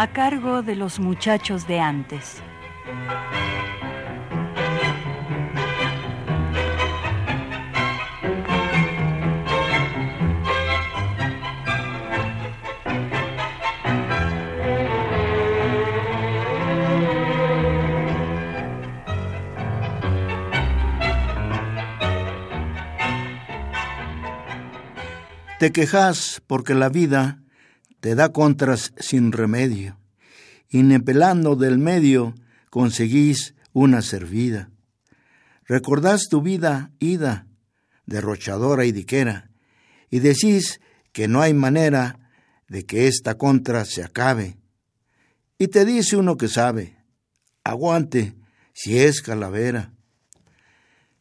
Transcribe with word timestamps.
A 0.00 0.06
cargo 0.14 0.62
de 0.62 0.76
los 0.76 0.98
muchachos 0.98 1.66
de 1.66 1.78
antes. 1.78 2.42
Te 25.58 25.72
quejas 25.72 26.40
porque 26.46 26.72
la 26.72 26.88
vida 26.88 27.40
te 28.00 28.14
da 28.14 28.32
contras 28.32 28.92
sin 28.96 29.30
remedio, 29.30 29.99
y 30.70 30.82
nepelando 30.84 31.56
del 31.56 31.78
medio 31.78 32.34
conseguís 32.70 33.54
una 33.72 34.00
servida. 34.02 34.70
Recordás 35.66 36.28
tu 36.30 36.40
vida 36.40 36.92
ida, 36.98 37.46
derrochadora 38.06 38.84
y 38.84 38.92
diquera, 38.92 39.50
y 40.10 40.20
decís 40.20 40.80
que 41.12 41.28
no 41.28 41.42
hay 41.42 41.54
manera 41.54 42.30
de 42.68 42.86
que 42.86 43.08
esta 43.08 43.36
contra 43.36 43.84
se 43.84 44.02
acabe. 44.02 44.58
Y 45.58 45.68
te 45.68 45.84
dice 45.84 46.16
uno 46.16 46.36
que 46.36 46.48
sabe, 46.48 46.96
aguante 47.64 48.34
si 48.72 48.98
es 48.98 49.22
calavera. 49.22 49.92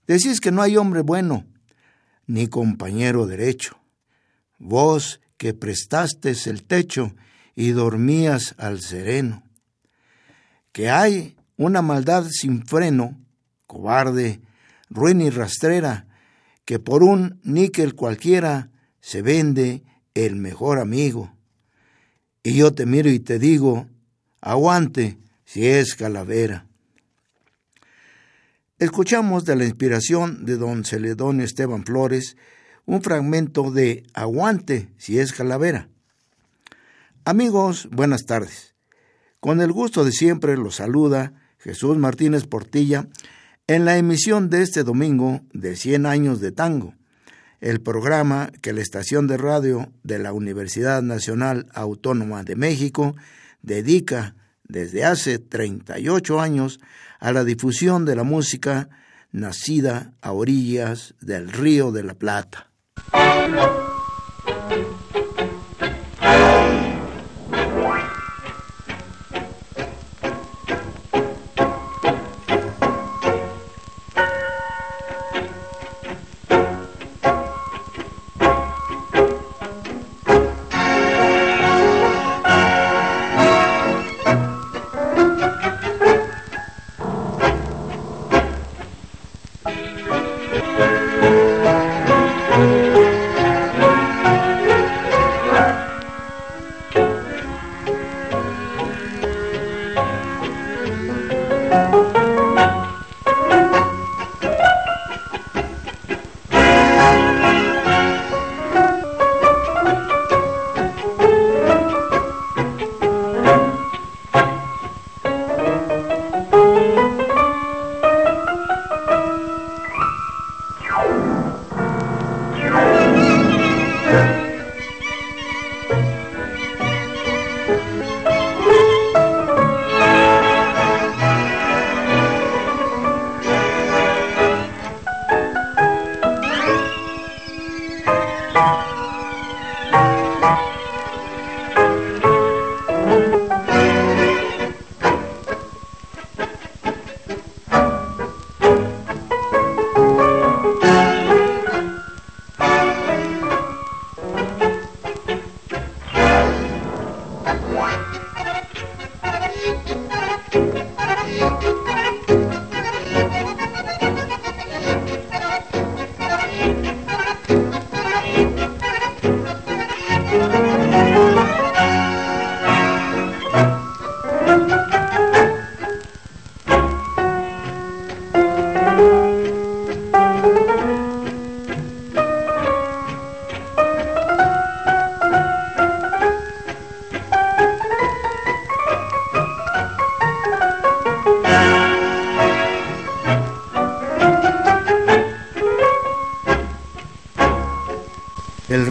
Decís 0.08 0.40
que 0.40 0.52
no 0.52 0.62
hay 0.62 0.78
hombre 0.78 1.02
bueno, 1.02 1.46
ni 2.26 2.48
compañero 2.48 3.26
derecho. 3.26 3.80
Vos 4.58 5.20
que 5.38 5.54
prestaste 5.54 6.34
el 6.46 6.64
techo 6.64 7.16
y 7.60 7.72
dormías 7.72 8.56
al 8.58 8.80
sereno. 8.80 9.44
Que 10.72 10.90
hay 10.90 11.36
una 11.58 11.82
maldad 11.82 12.26
sin 12.32 12.66
freno, 12.66 13.20
cobarde, 13.68 14.40
ruin 14.90 15.20
y 15.20 15.30
rastrera, 15.30 16.08
que 16.64 16.80
por 16.80 17.04
un 17.04 17.42
níquel 17.44 17.96
cualquiera 17.96 18.72
se 19.02 19.22
vende 19.22 19.84
el 20.14 20.38
mejor 20.38 20.80
amigo. 20.80 21.36
Y 22.44 22.54
yo 22.54 22.74
te 22.74 22.86
miro 22.86 23.10
y 23.10 23.20
te 23.20 23.40
digo, 23.40 23.90
aguante 24.40 25.18
si 25.44 25.68
es 25.68 25.96
calavera. 25.96 26.66
Escuchamos 28.78 29.44
de 29.44 29.58
la 29.58 29.66
inspiración 29.66 30.46
de 30.46 30.56
don 30.56 30.86
Celedón 30.86 31.42
Esteban 31.42 31.84
Flores 31.84 32.38
un 32.86 33.02
fragmento 33.02 33.70
de 33.70 34.04
Aguante 34.14 34.88
si 34.96 35.20
es 35.20 35.34
calavera. 35.34 35.90
Amigos, 37.26 37.88
buenas 37.92 38.26
tardes. 38.26 38.76
Con 39.40 39.62
el 39.62 39.72
gusto 39.72 40.04
de 40.04 40.12
siempre 40.12 40.58
los 40.58 40.76
saluda 40.76 41.34
Jesús 41.58 41.98
Martínez 41.98 42.48
Portilla 42.48 43.08
en 43.68 43.86
la 43.86 43.98
emisión 43.98 44.50
de 44.50 44.64
este 44.64 44.84
domingo 44.84 45.42
de 45.54 45.76
100 45.76 46.06
años 46.06 46.40
de 46.40 46.52
tango, 46.52 46.96
el 47.60 47.82
programa 47.82 48.52
que 48.62 48.74
la 48.74 48.82
estación 48.82 49.28
de 49.28 49.38
radio 49.38 49.92
de 50.04 50.20
la 50.20 50.34
Universidad 50.34 51.02
Nacional 51.02 51.68
Autónoma 51.74 52.44
de 52.44 52.56
México 52.56 53.16
dedica 53.62 54.36
desde 54.64 55.04
hace 55.04 55.40
38 55.40 56.40
años 56.40 56.80
a 57.20 57.32
la 57.32 57.44
difusión 57.44 58.06
de 58.06 58.16
la 58.16 58.24
música 58.24 58.90
nacida 59.32 60.14
a 60.22 60.32
orillas 60.32 61.16
del 61.22 61.52
Río 61.52 61.92
de 61.92 62.04
la 62.04 62.14
Plata. 62.16 62.72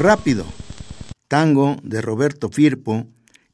Rápido, 0.09 0.47
tango 1.29 1.77
de 1.83 2.01
Roberto 2.01 2.49
Firpo, 2.49 3.07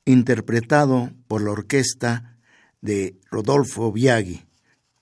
interpretado 0.05 1.11
por 1.27 1.43
la 1.43 1.51
orquesta 1.51 2.37
de 2.81 3.17
Rodolfo 3.29 3.91
Biaggi. 3.91 4.45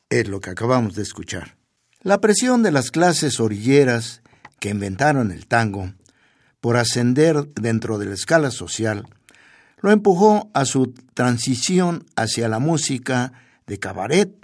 Es 0.08 0.28
lo 0.28 0.40
que 0.40 0.49
acabamos 0.49 0.94
de 0.94 1.02
escuchar. 1.02 1.58
La 2.00 2.22
presión 2.22 2.62
de 2.62 2.72
las 2.72 2.90
clases 2.90 3.38
orilleras 3.38 4.22
que 4.60 4.70
inventaron 4.70 5.31
el 5.31 5.46
tango 5.46 5.93
por 6.62 6.78
ascender 6.78 7.46
dentro 7.52 7.98
de 7.98 8.06
la 8.06 8.14
escala 8.14 8.50
social 8.50 9.05
lo 9.82 9.90
empujó 9.90 10.50
a 10.55 10.64
su 10.64 10.94
transición 11.12 12.06
hacia 12.16 12.48
la 12.48 12.60
música 12.60 13.34
de 13.66 13.78
cabaret, 13.78 14.34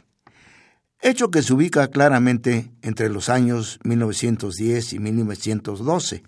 hecho 1.01 1.31
que 1.31 1.43
se 1.43 1.55
ubica 1.55 1.89
claramente 1.89 2.71
entre 2.83 3.09
los 3.09 3.31
años 3.31 3.79
1910 3.83 4.93
y 4.93 4.99
1912. 4.99 6.23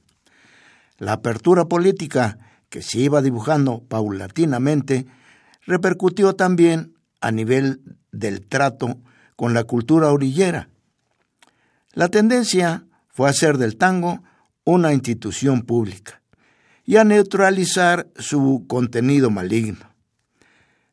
La 1.00 1.14
apertura 1.14 1.64
política 1.64 2.38
que 2.68 2.82
se 2.82 2.98
iba 3.00 3.22
dibujando 3.22 3.82
paulatinamente 3.88 5.06
repercutió 5.66 6.34
también 6.34 6.92
a 7.22 7.32
nivel 7.32 7.80
del 8.12 8.46
trato 8.46 8.98
con 9.34 9.54
la 9.54 9.64
cultura 9.64 10.12
orillera. 10.12 10.68
La 11.94 12.08
tendencia 12.08 12.84
fue 13.08 13.30
hacer 13.30 13.56
del 13.56 13.78
tango 13.78 14.22
una 14.64 14.92
institución 14.92 15.62
pública 15.62 16.20
y 16.84 16.96
a 16.96 17.04
neutralizar 17.04 18.10
su 18.16 18.66
contenido 18.68 19.30
maligno. 19.30 19.94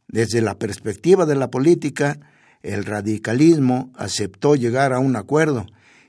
Desde 0.08 0.42
la 0.42 0.58
perspectiva 0.58 1.26
de 1.26 1.36
la 1.36 1.52
política, 1.52 2.18
el 2.64 2.86
radicalismo 2.86 3.92
aceptó 3.94 4.56
llegar 4.56 4.94
a 4.94 5.00
un 5.00 5.18
acuerdo 5.18 5.66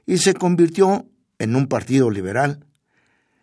y 0.07 0.19
se 0.19 0.35
convirtió 0.35 1.09
en 1.41 1.57
un 1.57 1.67
partido 1.67 2.13
liberal. 2.13 2.65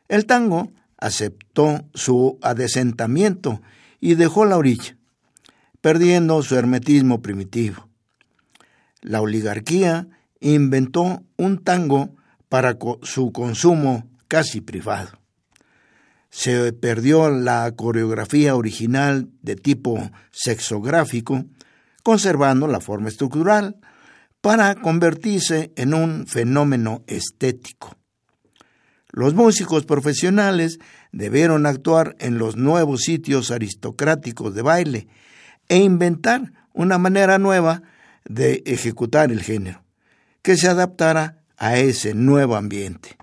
El 0.07 0.25
tango 0.25 0.71
aceptó 0.97 1.85
su 1.93 2.37
adesentamiento 2.41 3.61
y 3.99 4.15
dejó 4.15 4.45
la 4.45 4.57
orilla, 4.57 4.97
perdiendo 5.81 6.41
su 6.43 6.55
hermetismo 6.55 7.21
primitivo. 7.21 7.89
La 9.01 9.21
oligarquía 9.21 10.07
inventó 10.39 11.23
un 11.37 11.63
tango 11.63 12.15
para 12.49 12.77
su 13.01 13.31
consumo 13.31 14.09
casi 14.27 14.61
privado. 14.61 15.19
Se 16.29 16.73
perdió 16.73 17.29
la 17.29 17.71
coreografía 17.75 18.55
original 18.55 19.29
de 19.41 19.55
tipo 19.55 20.11
sexográfico, 20.31 21.45
conservando 22.03 22.67
la 22.67 22.81
forma 22.81 23.09
estructural, 23.09 23.77
para 24.41 24.75
convertirse 24.75 25.71
en 25.75 25.93
un 25.93 26.27
fenómeno 26.27 27.03
estético. 27.07 27.97
Los 29.15 29.33
músicos 29.33 29.85
profesionales 29.85 30.77
debieron 31.13 31.65
actuar 31.65 32.17
en 32.19 32.37
los 32.37 32.57
nuevos 32.57 33.03
sitios 33.03 33.49
aristocráticos 33.49 34.53
de 34.53 34.61
baile 34.61 35.07
e 35.69 35.77
inventar 35.77 36.51
una 36.73 36.97
manera 36.97 37.39
nueva 37.39 37.81
de 38.25 38.61
ejecutar 38.65 39.31
el 39.31 39.41
género, 39.41 39.85
que 40.41 40.57
se 40.57 40.67
adaptara 40.67 41.37
a 41.55 41.77
ese 41.77 42.13
nuevo 42.13 42.57
ambiente. 42.57 43.15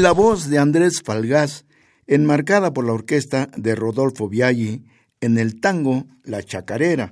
La 0.00 0.12
voz 0.12 0.48
de 0.48 0.58
Andrés 0.58 1.02
Falgás, 1.04 1.66
enmarcada 2.06 2.72
por 2.72 2.86
la 2.86 2.94
orquesta 2.94 3.50
de 3.54 3.74
Rodolfo 3.74 4.30
Viaggi 4.30 4.86
en 5.20 5.36
el 5.36 5.60
tango 5.60 6.06
La 6.24 6.42
Chacarera, 6.42 7.10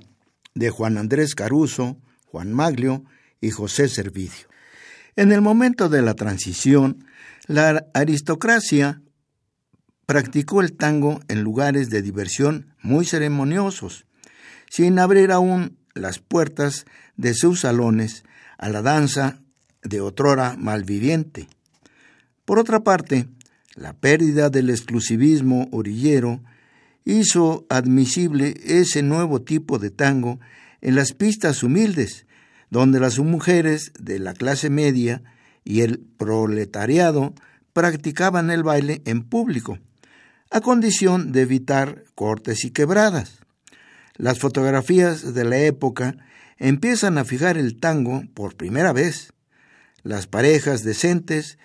de 0.55 0.71
Juan 0.71 0.97
Andrés 0.97 1.35
Caruso, 1.35 1.99
Juan 2.25 2.51
Maglio 2.51 3.03
y 3.41 3.51
José 3.51 3.89
Servidio. 3.89 4.47
En 5.15 5.31
el 5.31 5.41
momento 5.41 5.87
de 5.87 6.01
la 6.01 6.15
transición, 6.15 7.05
la 7.45 7.85
aristocracia 7.93 9.03
practicó 10.07 10.59
el 10.59 10.75
tango 10.75 11.19
en 11.27 11.43
lugares 11.43 11.91
de 11.91 12.01
diversión 12.01 12.73
muy 12.81 13.05
ceremoniosos, 13.05 14.07
sin 14.67 14.97
abrir 14.97 15.31
aún 15.31 15.77
las 15.93 16.17
puertas 16.17 16.87
de 17.17 17.35
sus 17.35 17.59
salones 17.59 18.23
a 18.57 18.69
la 18.69 18.81
danza 18.81 19.41
de 19.83 20.01
otrora 20.01 20.55
malviviente. 20.57 21.49
Por 22.49 22.57
otra 22.57 22.79
parte, 22.79 23.27
la 23.75 23.93
pérdida 23.93 24.49
del 24.49 24.71
exclusivismo 24.71 25.67
orillero 25.71 26.41
hizo 27.05 27.67
admisible 27.69 28.59
ese 28.65 29.03
nuevo 29.03 29.43
tipo 29.43 29.77
de 29.77 29.91
tango 29.91 30.39
en 30.81 30.95
las 30.95 31.13
pistas 31.13 31.61
humildes, 31.61 32.25
donde 32.71 32.99
las 32.99 33.19
mujeres 33.19 33.91
de 33.99 34.17
la 34.17 34.33
clase 34.33 34.71
media 34.71 35.21
y 35.63 35.81
el 35.81 35.99
proletariado 35.99 37.35
practicaban 37.71 38.49
el 38.49 38.63
baile 38.63 39.03
en 39.05 39.21
público, 39.21 39.77
a 40.49 40.59
condición 40.59 41.31
de 41.31 41.41
evitar 41.41 42.03
cortes 42.15 42.65
y 42.65 42.71
quebradas. 42.71 43.41
Las 44.15 44.39
fotografías 44.39 45.35
de 45.35 45.43
la 45.43 45.59
época 45.59 46.17
empiezan 46.57 47.19
a 47.19 47.25
fijar 47.25 47.59
el 47.59 47.79
tango 47.79 48.23
por 48.33 48.55
primera 48.55 48.91
vez. 48.91 49.33
Las 50.01 50.25
parejas 50.25 50.81
decentes 50.81 51.59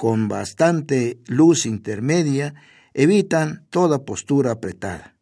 con 0.00 0.28
bastante 0.28 1.18
luz 1.26 1.66
intermedia 1.66 2.54
evitan 2.94 3.66
toda 3.68 4.06
postura 4.06 4.52
apretada. 4.52 5.14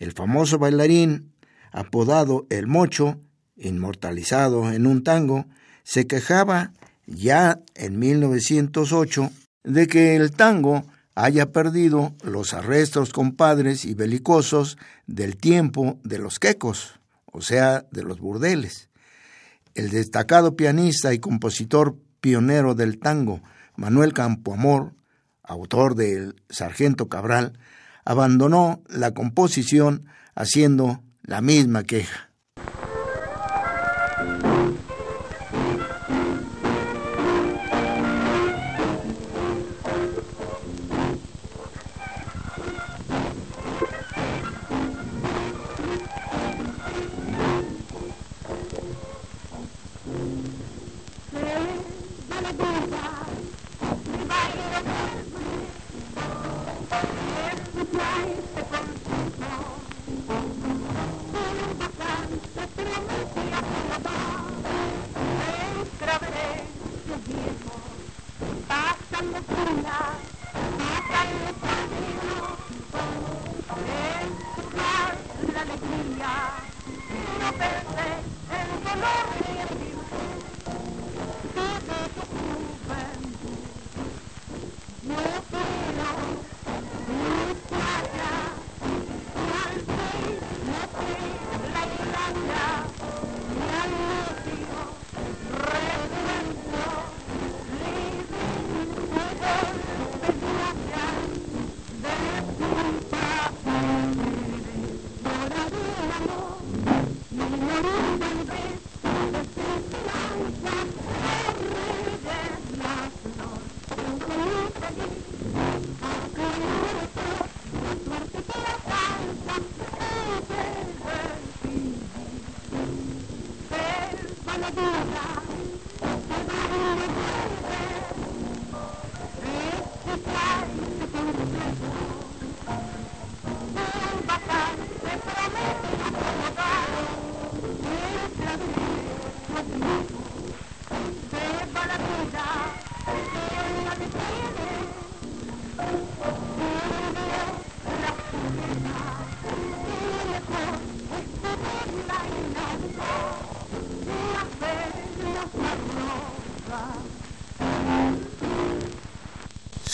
El 0.00 0.10
famoso 0.10 0.58
bailarín, 0.58 1.32
apodado 1.70 2.48
El 2.50 2.66
Mocho, 2.66 3.20
inmortalizado 3.54 4.72
en 4.72 4.88
un 4.88 5.04
tango, 5.04 5.46
se 5.84 6.08
quejaba 6.08 6.72
ya 7.06 7.60
en 7.76 8.00
1908 8.00 9.30
de 9.62 9.86
que 9.86 10.16
el 10.16 10.32
tango 10.32 10.84
haya 11.14 11.52
perdido 11.52 12.12
los 12.24 12.54
arrestos 12.54 13.12
compadres 13.12 13.84
y 13.84 13.94
belicosos 13.94 14.78
del 15.06 15.36
tiempo 15.36 16.00
de 16.02 16.18
los 16.18 16.40
quecos, 16.40 16.98
o 17.26 17.40
sea, 17.40 17.86
de 17.92 18.02
los 18.02 18.18
burdeles. 18.18 18.90
El 19.76 19.90
destacado 19.90 20.56
pianista 20.56 21.14
y 21.14 21.20
compositor 21.20 21.96
pionero 22.20 22.74
del 22.74 22.98
tango, 22.98 23.42
Manuel 23.76 24.12
Campoamor, 24.12 24.94
autor 25.42 25.94
del 25.94 26.42
Sargento 26.48 27.08
Cabral, 27.08 27.58
abandonó 28.04 28.82
la 28.88 29.12
composición 29.12 30.06
haciendo 30.34 31.02
la 31.22 31.40
misma 31.40 31.84
queja. 31.84 32.25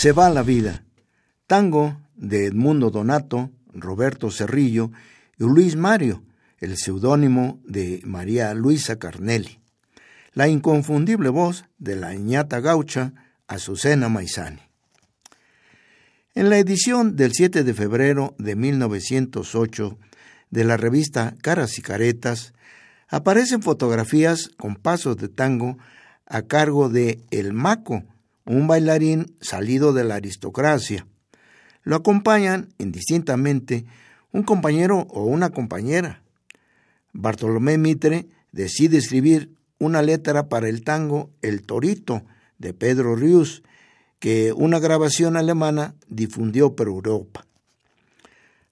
Se 0.02 0.10
va 0.10 0.30
la 0.30 0.42
vida. 0.42 0.82
Tango 1.46 1.96
de 2.16 2.46
Edmundo 2.46 2.90
Donato, 2.90 3.52
Roberto 3.72 4.32
Cerrillo 4.32 4.90
y 5.38 5.44
Luis 5.44 5.76
Mario, 5.76 6.24
el 6.58 6.76
seudónimo 6.76 7.60
de 7.64 8.02
María 8.04 8.52
Luisa 8.52 8.98
Carnelli. 8.98 9.60
La 10.32 10.48
inconfundible 10.48 11.28
voz 11.28 11.66
de 11.78 11.94
la 11.94 12.14
ñata 12.14 12.58
gaucha 12.58 13.12
Azucena 13.46 14.08
Maizani. 14.08 14.58
En 16.34 16.50
la 16.50 16.58
edición 16.58 17.14
del 17.14 17.32
7 17.32 17.62
de 17.62 17.72
febrero 17.72 18.34
de 18.38 18.56
1908 18.56 19.98
de 20.50 20.64
la 20.64 20.76
revista 20.76 21.36
Caras 21.42 21.78
y 21.78 21.82
Caretas, 21.82 22.54
aparecen 23.06 23.62
fotografías 23.62 24.48
con 24.56 24.74
pasos 24.74 25.16
de 25.16 25.28
tango 25.28 25.78
a 26.26 26.42
cargo 26.42 26.88
de 26.88 27.20
El 27.30 27.52
Maco, 27.52 28.02
un 28.44 28.66
bailarín 28.66 29.36
salido 29.40 29.92
de 29.92 30.04
la 30.04 30.16
aristocracia. 30.16 31.06
Lo 31.82 31.96
acompañan, 31.96 32.68
indistintamente, 32.78 33.86
un 34.32 34.42
compañero 34.42 35.06
o 35.10 35.24
una 35.24 35.50
compañera. 35.50 36.22
Bartolomé 37.12 37.78
Mitre 37.78 38.28
decide 38.52 38.98
escribir 38.98 39.54
una 39.78 40.02
letra 40.02 40.48
para 40.48 40.68
el 40.68 40.84
tango 40.84 41.30
El 41.42 41.62
Torito 41.62 42.24
de 42.58 42.72
Pedro 42.72 43.16
Rius, 43.16 43.62
que 44.18 44.52
una 44.52 44.78
grabación 44.78 45.36
alemana 45.36 45.96
difundió 46.08 46.76
por 46.76 46.86
Europa. 46.86 47.46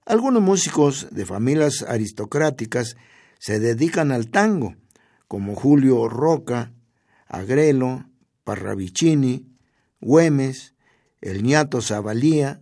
Algunos 0.05 0.41
músicos 0.41 1.07
de 1.11 1.25
familias 1.25 1.83
aristocráticas 1.83 2.95
se 3.37 3.59
dedican 3.59 4.11
al 4.11 4.29
tango, 4.29 4.75
como 5.27 5.55
Julio 5.55 6.07
Roca, 6.07 6.71
Agrelo, 7.27 8.05
Parravicini, 8.43 9.50
Güemes, 10.01 10.73
el 11.21 11.43
ñato 11.43 11.81
Zabalía, 11.81 12.61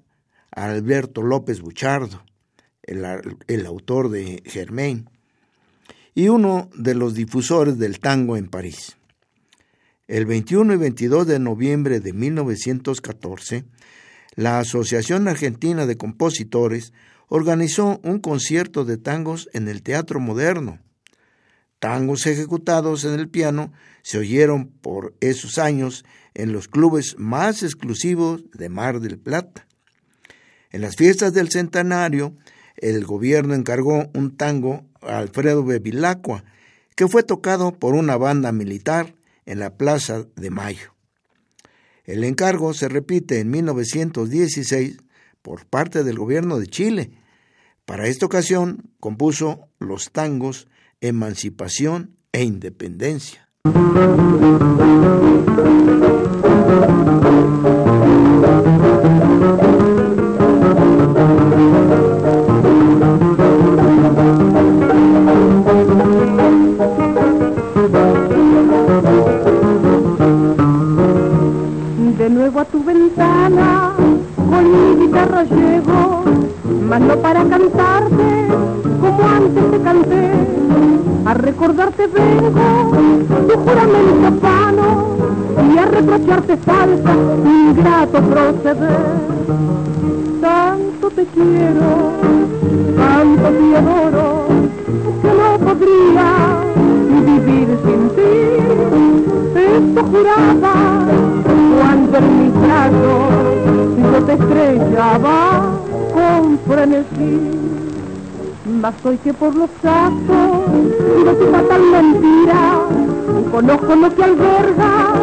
Alberto 0.51 1.23
López 1.23 1.61
Buchardo, 1.61 2.23
el, 2.83 3.65
autor 3.65 4.09
de 4.09 4.43
Germain, 4.45 5.09
y 6.15 6.27
uno 6.27 6.69
de 6.75 6.95
los 6.95 7.13
difusores 7.13 7.77
del 7.77 7.99
tango 7.99 8.35
en 8.35 8.47
París. 8.47 8.97
El 10.07 10.25
21 10.25 10.73
y 10.73 10.77
22 10.77 11.27
de 11.27 11.39
noviembre 11.39 11.99
de 11.99 12.13
1914, 12.13 13.65
la 14.35 14.59
Asociación 14.59 15.27
Argentina 15.27 15.85
de 15.85 15.97
Compositores 15.97 16.93
organizó 17.27 17.99
un 18.03 18.19
concierto 18.19 18.85
de 18.85 18.97
tangos 18.97 19.49
en 19.53 19.67
el 19.67 19.83
Teatro 19.83 20.19
Moderno. 20.19 20.79
Tangos 21.77 22.25
ejecutados 22.25 23.05
en 23.05 23.13
el 23.13 23.29
piano 23.29 23.71
se 24.01 24.17
oyeron 24.17 24.67
por 24.67 25.15
esos 25.21 25.59
años 25.59 26.03
en 26.39 26.53
los 26.53 26.67
clubes 26.67 27.15
más 27.17 27.63
exclusivos 27.63 28.43
de 28.53 28.69
Mar 28.69 29.01
del 29.01 29.19
Plata. 29.19 29.67
En 30.71 30.81
las 30.81 30.95
fiestas 30.95 31.33
del 31.33 31.49
centenario, 31.49 32.33
el 32.77 33.03
gobierno 33.05 33.55
encargó 33.55 34.09
un 34.13 34.37
tango 34.37 34.85
a 35.01 35.17
Alfredo 35.17 35.65
Bevilacqua, 35.65 36.45
que 36.95 37.07
fue 37.07 37.23
tocado 37.23 37.73
por 37.73 37.93
una 37.93 38.15
banda 38.15 38.51
militar 38.51 39.15
en 39.45 39.59
la 39.59 39.75
Plaza 39.75 40.27
de 40.35 40.49
Mayo. 40.49 40.93
El 42.05 42.23
encargo 42.23 42.73
se 42.73 42.87
repite 42.87 43.39
en 43.39 43.51
1916 43.51 44.97
por 45.41 45.65
parte 45.65 46.03
del 46.03 46.17
gobierno 46.17 46.57
de 46.57 46.67
Chile. 46.67 47.11
Para 47.85 48.07
esta 48.07 48.25
ocasión 48.25 48.91
compuso 48.99 49.67
los 49.79 50.11
tangos 50.11 50.67
Emancipación 51.01 52.15
e 52.31 52.43
Independencia. 52.43 53.49
De 72.17 72.29
nuevo 72.29 72.59
a 72.59 72.65
tu 72.65 72.83
ventana, 72.83 73.93
con 74.35 74.71
mi 74.71 75.05
guitarra 75.05 75.45
para 77.21 77.43
cantarte 77.45 78.47
como 79.01 79.27
antes 79.27 79.71
te 79.71 79.79
canté. 79.81 80.31
A 81.25 81.33
recordarte 81.33 82.07
vengo 82.07 82.91
tu 83.47 83.59
juramento 83.59 84.27
a 84.27 84.31
reprocharte 85.89 86.57
falta 86.57 87.13
ingrato 87.45 88.21
proceder. 88.21 88.99
Tanto 90.41 91.09
te 91.11 91.25
quiero, 91.25 92.13
tanto 92.95 93.47
te 93.49 93.77
adoro, 93.77 94.45
que 95.21 95.31
no 95.39 95.49
podría 95.65 96.29
vivir 97.25 97.67
sin 97.83 98.09
ti. 98.15 98.33
Esto 99.59 100.03
juraba 100.05 100.73
cuando 101.77 102.17
en 102.17 102.43
mis 102.43 102.53
brazos 102.61 103.29
yo 104.13 104.23
te 104.25 104.33
estrellaba 104.33 105.37
con 106.13 106.59
frenesí. 106.67 107.59
Mas 108.81 108.93
hoy 109.03 109.17
que 109.17 109.33
por 109.33 109.55
los 109.55 109.69
casos 109.81 110.71
de 111.25 111.33
tu 111.33 111.51
fatal 111.51 111.81
mentira, 111.91 112.79
conozco 113.51 113.95
lo 113.95 114.15
que 114.15 114.23
alberga 114.23 115.13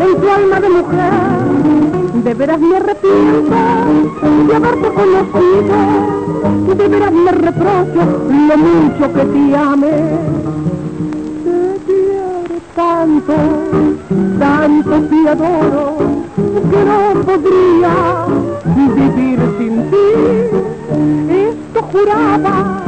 en 0.00 0.20
tu 0.20 0.30
alma 0.30 0.60
de 0.60 0.68
mujer. 0.68 1.12
De 2.24 2.34
veras 2.34 2.60
me 2.60 2.76
arrepiento 2.76 3.54
de 4.48 4.54
haberte 4.54 4.88
conocido, 4.88 5.76
de 6.74 6.88
veras 6.88 7.12
me 7.12 7.32
reprocho 7.32 8.02
lo 8.48 8.56
mucho 8.56 9.12
que 9.12 9.24
te 9.24 9.56
amé. 9.56 10.18
Te 11.44 11.80
quiero 11.86 12.60
tanto, 12.74 13.34
tanto 14.38 15.00
te 15.08 15.28
adoro, 15.28 15.96
que 16.70 16.84
no 16.84 17.20
podría 17.22 17.94
vivir 18.74 19.38
sin 19.58 19.90
ti. 19.90 20.08
Esto 21.30 21.82
juraba 21.92 22.82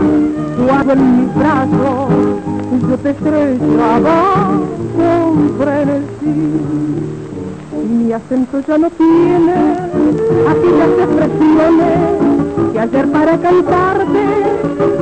cuando 0.66 0.92
en 0.92 1.20
mis 1.20 1.34
brazos 1.34 2.47
yo 2.88 2.96
te 2.98 3.10
estrellaba 3.10 4.50
con 4.96 5.50
frenesí. 5.58 6.60
Mi 7.86 8.12
acento 8.12 8.60
ya 8.66 8.78
no 8.78 8.90
tiene 8.90 9.54
aquellas 10.48 10.90
expresiones 10.98 11.98
que 12.72 12.80
ayer 12.80 13.12
para 13.12 13.38
cantarte 13.38 14.24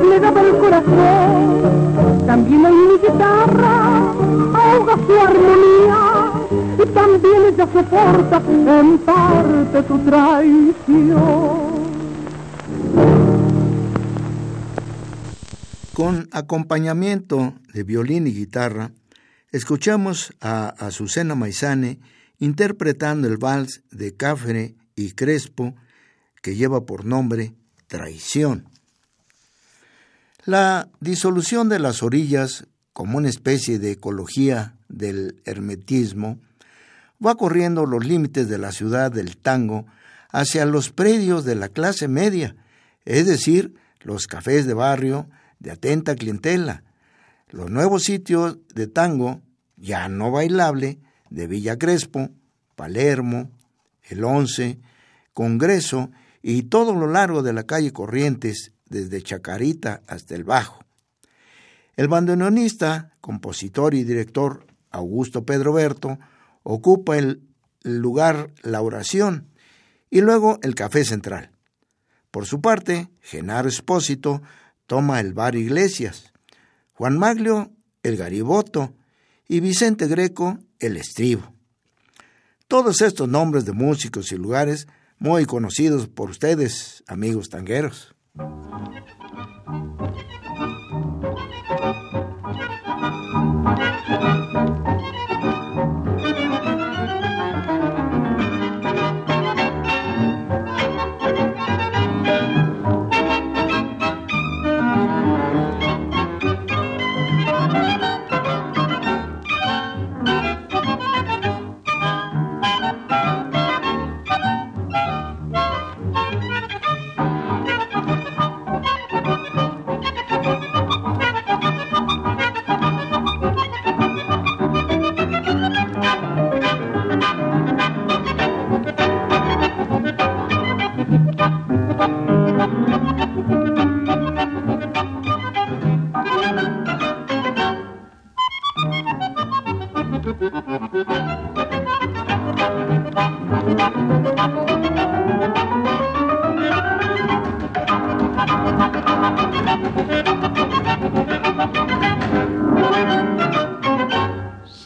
le 0.09 0.19
daba 0.19 0.41
el 0.41 0.57
corazón. 0.57 2.25
También 2.25 2.65
en 2.65 2.87
mi 2.87 2.97
guitarra 2.97 4.11
ahoga 4.53 4.95
su 5.07 5.13
armonía 5.19 6.31
y 6.83 6.85
también 6.87 7.45
ella 7.53 7.67
soporta 7.73 8.41
en 8.49 8.97
parte 8.97 9.83
tu 9.83 9.97
traición. 9.99 11.76
Con 15.97 16.29
acompañamiento 16.31 17.55
de 17.73 17.81
violín 17.81 18.27
y 18.27 18.31
guitarra, 18.31 18.91
escuchamos 19.51 20.31
a 20.41 20.67
Azucena 20.67 21.33
Maizane 21.33 21.99
interpretando 22.37 23.27
el 23.27 23.37
vals 23.37 23.81
de 23.89 24.15
Cáfere 24.15 24.75
y 24.95 25.13
Crespo 25.13 25.73
que 26.43 26.55
lleva 26.55 26.85
por 26.85 27.03
nombre 27.03 27.55
Traición. 27.87 28.69
La 30.45 30.87
disolución 30.99 31.67
de 31.67 31.79
las 31.79 32.03
orillas 32.03 32.67
como 32.93 33.17
una 33.17 33.29
especie 33.29 33.79
de 33.79 33.93
ecología 33.93 34.75
del 34.89 35.41
hermetismo 35.45 36.37
va 37.25 37.33
corriendo 37.33 37.87
los 37.87 38.05
límites 38.05 38.47
de 38.47 38.59
la 38.59 38.71
ciudad 38.71 39.11
del 39.11 39.35
tango 39.35 39.87
hacia 40.29 40.67
los 40.67 40.91
predios 40.91 41.43
de 41.43 41.55
la 41.55 41.69
clase 41.69 42.07
media, 42.07 42.55
es 43.03 43.25
decir, 43.25 43.73
los 44.01 44.27
cafés 44.27 44.67
de 44.67 44.75
barrio 44.75 45.27
de 45.59 45.71
atenta 45.71 46.15
clientela, 46.15 46.83
los 47.49 47.69
nuevos 47.69 48.03
sitios 48.03 48.57
de 48.73 48.87
tango 48.87 49.41
ya 49.77 50.09
no 50.09 50.31
bailable 50.31 50.99
de 51.29 51.47
Villa 51.47 51.77
Crespo, 51.77 52.29
Palermo, 52.75 53.51
el 54.03 54.23
Once, 54.23 54.79
Congreso 55.33 56.11
y 56.41 56.63
todo 56.63 56.93
lo 56.93 57.07
largo 57.07 57.43
de 57.43 57.53
la 57.53 57.63
calle 57.63 57.91
Corrientes, 57.91 58.73
desde 58.89 59.21
Chacarita 59.21 60.01
hasta 60.07 60.35
el 60.35 60.43
Bajo. 60.43 60.83
El 61.95 62.07
bandoneonista, 62.07 63.13
compositor 63.21 63.93
y 63.93 64.03
director 64.03 64.65
Augusto 64.91 65.45
Pedro 65.45 65.73
Berto 65.73 66.19
ocupa 66.63 67.17
el 67.17 67.41
lugar 67.83 68.51
La 68.61 68.81
Oración 68.81 69.49
y 70.09 70.21
luego 70.21 70.59
el 70.61 70.75
Café 70.75 71.03
Central. 71.03 71.51
Por 72.31 72.45
su 72.45 72.61
parte, 72.61 73.09
Genaro 73.21 73.67
Espósito 73.67 74.41
toma 74.87 75.19
el 75.19 75.33
Bar 75.33 75.55
Iglesias, 75.55 76.33
Juan 76.93 77.17
Maglio 77.17 77.71
el 78.03 78.17
Gariboto 78.17 78.95
y 79.47 79.59
Vicente 79.59 80.07
Greco 80.07 80.59
el 80.79 80.97
Estribo. 80.97 81.53
Todos 82.67 83.01
estos 83.01 83.29
nombres 83.29 83.65
de 83.65 83.73
músicos 83.73 84.31
y 84.31 84.37
lugares 84.37 84.87
muy 85.19 85.45
conocidos 85.45 86.07
por 86.07 86.29
ustedes, 86.29 87.03
amigos 87.07 87.49
tangueros. 87.49 88.15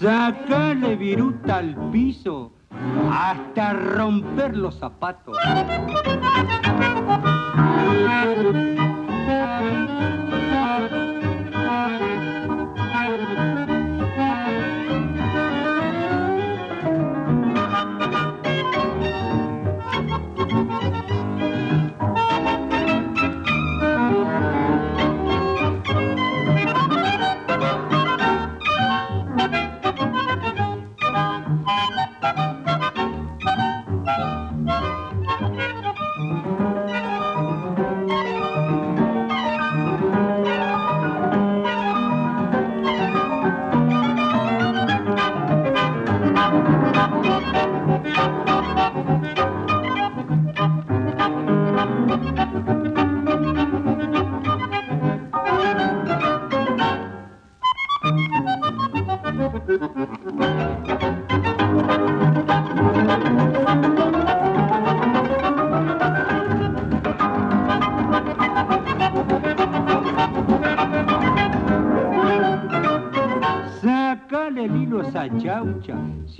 Sacale 0.01 0.95
viruta 0.95 1.57
al 1.57 1.75
piso 1.91 2.53
hasta 3.11 3.73
romper 3.73 4.57
los 4.57 4.79
zapatos. 4.79 5.37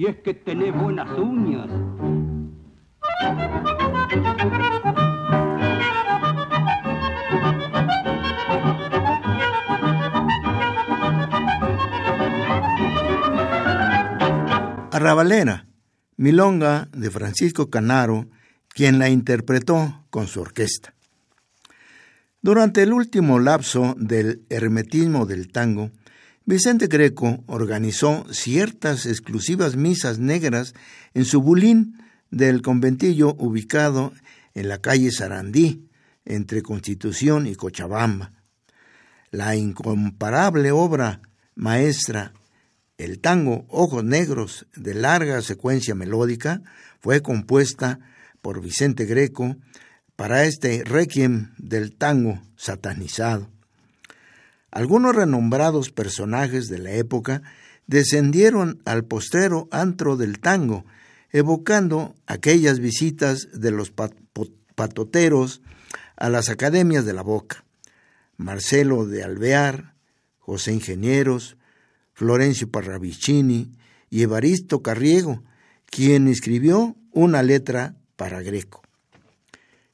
Si 0.02 0.08
es 0.08 0.18
que 0.24 0.34
tenés 0.34 0.74
buenas 0.74 1.08
uñas. 1.16 1.70
Arrabalera, 14.92 15.68
Milonga 16.18 16.90
de 16.94 17.12
Francisco 17.12 17.70
Canaro, 17.70 18.26
quien 18.70 18.98
la 18.98 19.08
interpretó 19.08 20.04
con 20.10 20.26
su 20.26 20.42
orquesta. 20.42 20.96
Durante 22.42 22.82
el 22.82 22.92
último 22.92 23.38
lapso 23.38 23.94
del 24.00 24.48
hermetismo 24.50 25.28
del 25.28 25.52
tango, 25.52 25.92
Vicente 26.52 26.88
Greco 26.88 27.46
organizó 27.48 28.26
ciertas 28.30 29.06
exclusivas 29.06 29.78
misas 29.78 30.20
negras 30.20 30.74
en 31.14 31.24
su 31.24 31.42
bulín 31.42 32.04
del 32.30 32.62
conventillo 32.62 33.38
ubicado 33.40 34.12
en 34.54 34.68
la 34.68 34.80
calle 34.80 35.12
Sarandí, 35.12 35.88
entre 36.26 36.62
Constitución 36.62 37.48
y 37.48 37.56
Cochabamba. 37.56 38.34
La 39.30 39.56
incomparable 39.56 40.74
obra 40.74 41.22
maestra 41.56 42.34
El 42.98 43.22
tango 43.22 43.64
Ojos 43.70 44.04
Negros 44.04 44.68
de 44.76 44.94
larga 44.94 45.42
secuencia 45.42 45.96
melódica 45.96 46.64
fue 47.00 47.22
compuesta 47.22 48.02
por 48.42 48.62
Vicente 48.62 49.06
Greco 49.06 49.56
para 50.18 50.44
este 50.44 50.84
requiem 50.84 51.54
del 51.58 51.96
tango 51.96 52.42
satanizado. 52.58 53.50
Algunos 54.72 55.16
renombrados 55.16 55.92
personajes 55.92 56.70
de 56.70 56.80
la 56.80 56.92
época 56.92 57.42
descendieron 57.88 58.82
al 58.86 59.04
postrero 59.04 59.68
antro 59.70 60.16
del 60.16 60.40
tango, 60.40 60.86
evocando 61.32 62.16
aquellas 62.26 62.80
visitas 62.80 63.50
de 63.54 63.72
los 63.72 63.92
patoteros 64.76 65.62
a 66.16 66.30
las 66.30 66.50
academias 66.50 67.06
de 67.06 67.14
la 67.14 67.22
boca. 67.22 67.66
Marcelo 68.38 69.06
de 69.06 69.24
Alvear, 69.24 69.96
José 70.40 70.72
Ingenieros, 70.74 71.58
Florencio 72.14 72.72
Parravicini 72.72 73.72
y 74.10 74.22
Evaristo 74.22 74.82
Carriego, 74.82 75.44
quien 75.86 76.28
escribió 76.28 76.96
una 77.12 77.44
letra 77.44 77.96
para 78.16 78.42
Greco. 78.42 78.82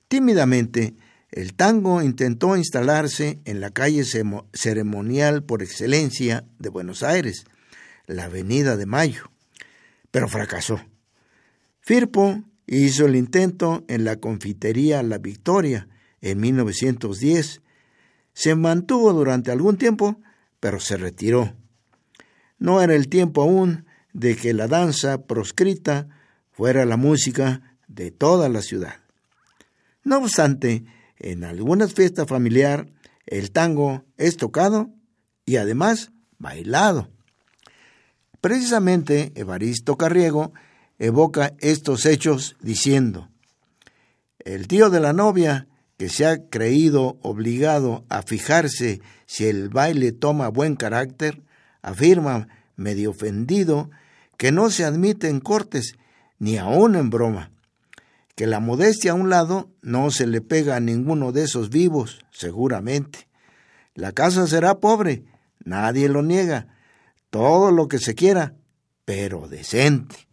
Tímidamente, 0.07 0.95
el 1.31 1.53
tango 1.53 2.01
intentó 2.01 2.55
instalarse 2.55 3.39
en 3.45 3.59
la 3.59 3.71
calle 3.71 4.03
ceremonial 4.53 5.43
por 5.43 5.61
excelencia 5.61 6.45
de 6.57 6.69
Buenos 6.69 7.03
Aires, 7.03 7.45
la 8.05 8.25
Avenida 8.25 8.77
de 8.77 8.85
Mayo, 8.85 9.29
pero 10.09 10.29
fracasó. 10.29 10.81
Firpo 11.81 12.43
hizo 12.65 13.05
el 13.05 13.15
intento 13.15 13.83
en 13.87 14.05
la 14.05 14.17
confitería 14.17 15.03
La 15.03 15.17
Victoria 15.17 15.89
en 16.21 16.39
1910. 16.39 17.61
Se 18.33 18.55
mantuvo 18.55 19.13
durante 19.13 19.51
algún 19.51 19.77
tiempo, 19.77 20.21
pero 20.59 20.79
se 20.79 20.97
retiró. 20.97 21.53
No 22.57 22.81
era 22.81 22.95
el 22.95 23.09
tiempo 23.09 23.41
aún 23.41 23.85
de 24.13 24.35
que 24.35 24.53
la 24.53 24.67
danza 24.67 25.23
proscrita 25.27 26.07
fuera 26.51 26.85
la 26.85 26.97
música 26.97 27.77
de 27.87 28.11
toda 28.11 28.49
la 28.49 28.61
ciudad. 28.61 28.95
No 30.03 30.17
obstante, 30.17 30.85
en 31.19 31.43
algunas 31.43 31.93
fiestas 31.93 32.27
familiar 32.27 32.87
el 33.25 33.51
tango 33.51 34.03
es 34.17 34.37
tocado 34.37 34.89
y 35.45 35.57
además 35.57 36.11
bailado. 36.37 37.09
Precisamente 38.41 39.31
Evaristo 39.35 39.97
Carriego 39.97 40.53
evoca 40.99 41.53
estos 41.59 42.05
hechos 42.05 42.55
diciendo, 42.61 43.29
el 44.39 44.67
tío 44.67 44.89
de 44.89 44.99
la 44.99 45.13
novia, 45.13 45.67
que 45.97 46.09
se 46.09 46.25
ha 46.25 46.47
creído 46.49 47.17
obligado 47.21 48.05
a 48.07 48.21
fijarse 48.21 49.01
si 49.25 49.45
el 49.47 49.69
baile 49.69 50.11
toma 50.11 50.47
buen 50.47 50.75
carácter, 50.75 51.41
afirma, 51.81 52.47
medio 52.75 53.09
ofendido, 53.09 53.89
que 54.37 54.51
no 54.51 54.69
se 54.69 54.85
admite 54.85 55.27
en 55.27 55.39
cortes, 55.39 55.95
ni 56.37 56.57
aun 56.57 56.95
en 56.95 57.09
broma 57.09 57.51
que 58.37 58.45
la 58.45 58.59
modestia 58.59 59.13
a 59.13 59.15
un 59.15 59.31
lado 59.31 59.71
no 59.81 60.11
se 60.11 60.27
le 60.27 60.41
pega 60.41 60.75
a 60.75 60.79
ninguno 60.79 61.31
de 61.31 61.41
esos 61.41 61.71
vivos, 61.71 62.19
seguramente. 62.29 63.27
La 63.95 64.11
casa 64.11 64.45
será 64.45 64.79
pobre, 64.79 65.25
nadie 65.65 66.07
lo 66.07 66.21
niega, 66.21 66.67
todo 67.31 67.71
lo 67.71 67.87
que 67.87 67.97
se 67.97 68.13
quiera, 68.13 68.53
pero 69.05 69.47
decente. 69.47 70.26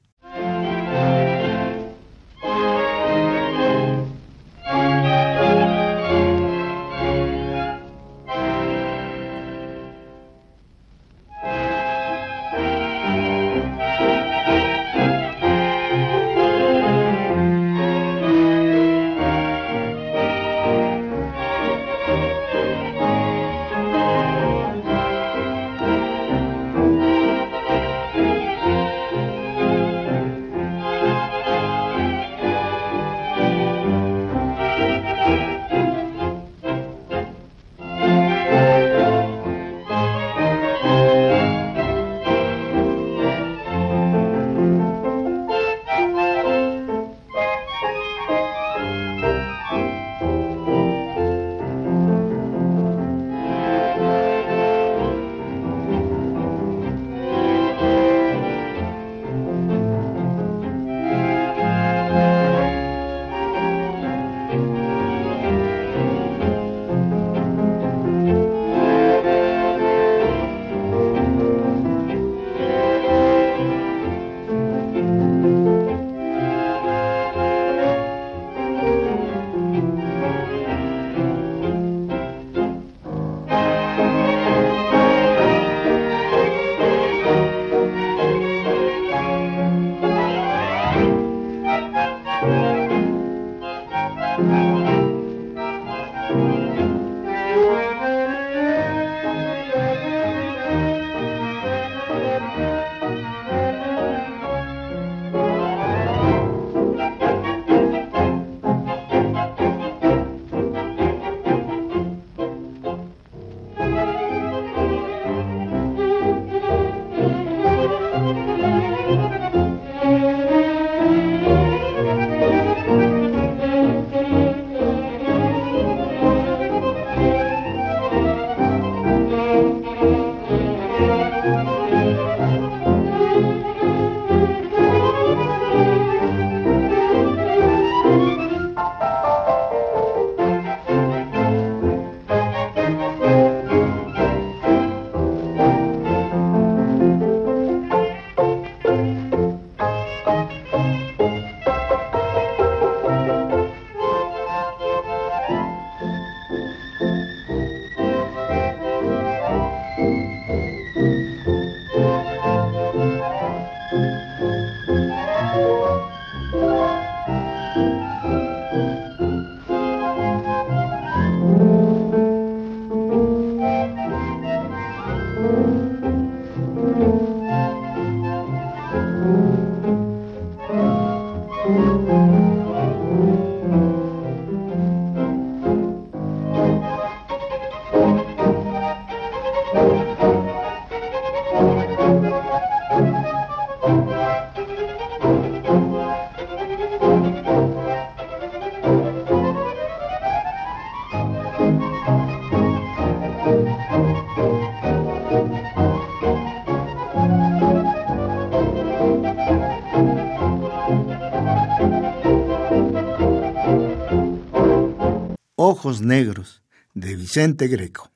Negros, 216.00 216.62
de 216.94 217.16
Vicente 217.16 217.68
Greco. 217.68 218.10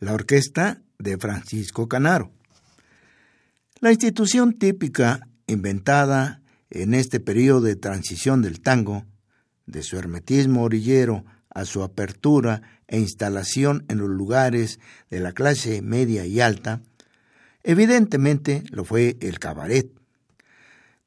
La 0.00 0.14
orquesta 0.14 0.82
de 0.98 1.18
Francisco 1.18 1.88
Canaro. 1.88 2.32
La 3.80 3.90
institución 3.90 4.54
típica 4.54 5.28
inventada 5.46 6.40
en 6.70 6.94
este 6.94 7.20
periodo 7.20 7.62
de 7.62 7.76
transición 7.76 8.42
del 8.42 8.60
tango, 8.60 9.04
de 9.66 9.82
su 9.82 9.98
hermetismo 9.98 10.62
orillero 10.62 11.24
a 11.50 11.64
su 11.64 11.82
apertura 11.82 12.62
e 12.88 12.98
instalación 12.98 13.84
en 13.88 13.98
los 13.98 14.08
lugares 14.08 14.80
de 15.10 15.20
la 15.20 15.32
clase 15.32 15.82
media 15.82 16.26
y 16.26 16.40
alta, 16.40 16.80
evidentemente 17.62 18.64
lo 18.70 18.84
fue 18.84 19.16
el 19.20 19.38
cabaret. 19.38 19.90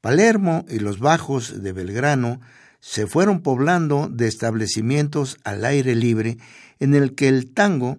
Palermo 0.01 0.65
y 0.69 0.79
los 0.79 0.99
bajos 0.99 1.63
de 1.63 1.71
Belgrano 1.71 2.39
se 2.85 3.07
fueron 3.07 3.41
poblando 3.41 4.09
de 4.11 4.27
establecimientos 4.27 5.39
al 5.43 5.65
aire 5.65 5.95
libre 5.95 6.37
en 6.79 6.93
el 6.93 7.15
que 7.15 7.27
el 7.27 7.51
tango, 7.51 7.97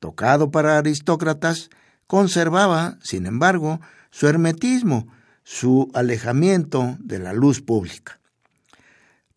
tocado 0.00 0.50
para 0.50 0.76
aristócratas, 0.76 1.70
conservaba, 2.06 2.98
sin 3.02 3.24
embargo, 3.24 3.80
su 4.10 4.28
hermetismo, 4.28 5.08
su 5.44 5.90
alejamiento 5.94 6.98
de 7.00 7.20
la 7.20 7.32
luz 7.32 7.62
pública. 7.62 8.20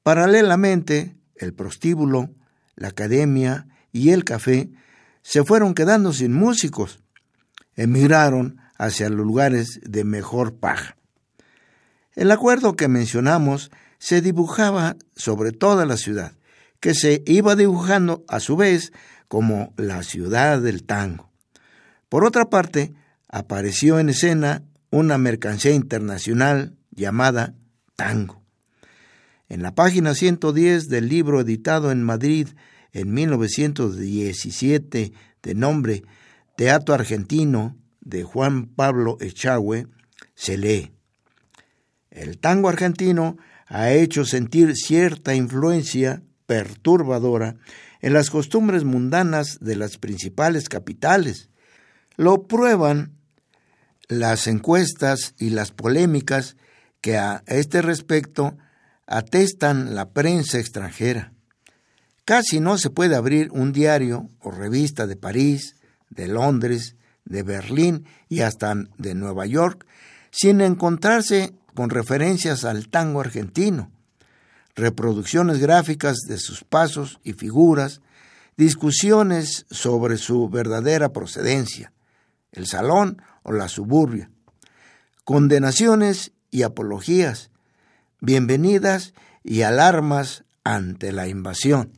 Paralelamente, 0.04 1.16
el 1.38 1.54
prostíbulo, 1.54 2.30
la 2.76 2.90
academia 2.90 3.68
y 3.94 4.10
el 4.10 4.26
café 4.26 4.72
se 5.22 5.46
fueron 5.46 5.74
quedando 5.74 6.12
sin 6.12 6.34
músicos, 6.34 7.00
emigraron 7.78 8.58
hacia 8.78 9.10
los 9.10 9.26
lugares 9.26 9.80
de 9.84 10.04
mejor 10.04 10.58
paja. 10.58 10.98
El 12.14 12.30
acuerdo 12.30 12.76
que 12.76 12.90
mencionamos 12.90 13.72
se 14.02 14.20
dibujaba 14.20 14.98
sobre 15.16 15.52
toda 15.52 15.86
la 15.86 15.96
ciudad, 15.96 16.34
que 16.80 16.96
se 16.96 17.22
iba 17.28 17.56
dibujando 17.56 18.26
a 18.28 18.40
su 18.40 18.58
vez 18.58 18.92
como 19.28 19.76
la 19.78 20.02
ciudad 20.02 20.60
del 20.60 20.84
tango. 20.84 21.30
Por 22.10 22.26
otra 22.26 22.50
parte, 22.50 22.96
apareció 23.28 24.00
en 24.00 24.10
escena 24.10 24.64
una 24.90 25.20
mercancía 25.20 25.74
internacional 25.74 26.76
llamada 26.90 27.54
tango. 27.96 28.42
En 29.50 29.62
la 29.62 29.76
página 29.76 30.16
110 30.16 30.90
del 30.90 31.08
libro 31.08 31.40
editado 31.40 31.92
en 31.92 32.02
Madrid 32.02 32.48
en 32.94 33.14
1917 33.14 35.14
de 35.44 35.54
nombre 35.54 36.02
Teatro 36.58 36.96
Argentino 36.96 37.78
de 38.00 38.24
Juan 38.24 38.66
Pablo 38.66 39.18
Echagüe, 39.22 39.86
se 40.34 40.58
lee. 40.58 40.92
El 42.10 42.40
tango 42.40 42.68
argentino 42.68 43.38
ha 43.72 43.94
hecho 43.94 44.26
sentir 44.26 44.76
cierta 44.76 45.34
influencia 45.34 46.22
perturbadora 46.46 47.56
en 48.02 48.12
las 48.12 48.30
costumbres 48.30 48.84
mundanas 48.84 49.60
de 49.62 49.78
las 49.78 49.98
principales 49.98 50.68
capitales. 50.68 51.50
Lo 52.18 52.48
prueban 52.48 53.14
las 54.10 54.48
encuestas 54.48 55.36
y 55.40 55.52
las 55.52 55.72
polémicas 55.72 56.58
que 57.00 57.18
a 57.18 57.44
este 57.48 57.82
respecto 57.82 58.58
atestan 59.08 59.96
la 59.96 60.10
prensa 60.10 60.60
extranjera. 60.60 61.32
Casi 62.26 62.60
no 62.60 62.78
se 62.78 62.90
puede 62.90 63.16
abrir 63.16 63.52
un 63.52 63.72
diario 63.72 64.30
o 64.42 64.52
revista 64.52 65.08
de 65.08 65.16
París, 65.16 65.78
de 66.10 66.28
Londres, 66.28 66.98
de 67.24 67.44
Berlín 67.44 68.06
y 68.28 68.42
hasta 68.42 68.76
de 68.98 69.16
Nueva 69.16 69.46
York 69.46 69.86
sin 70.32 70.62
encontrarse 70.62 71.54
con 71.74 71.90
referencias 71.90 72.66
al 72.66 72.90
tango 72.90 73.22
argentino, 73.22 73.92
reproducciones 74.76 75.60
gráficas 75.60 76.18
de 76.28 76.38
sus 76.38 76.64
pasos 76.64 77.20
y 77.24 77.34
figuras, 77.34 78.02
discusiones 78.58 79.66
sobre 79.70 80.18
su 80.18 80.50
verdadera 80.50 81.14
procedencia, 81.14 81.94
el 82.52 82.68
salón 82.68 83.22
o 83.44 83.52
la 83.52 83.68
suburbia, 83.68 84.30
condenaciones 85.24 86.32
y 86.52 86.64
apologías, 86.64 87.50
bienvenidas 88.20 89.14
y 89.44 89.62
alarmas 89.64 90.44
ante 90.64 91.12
la 91.12 91.28
invasión. 91.28 91.92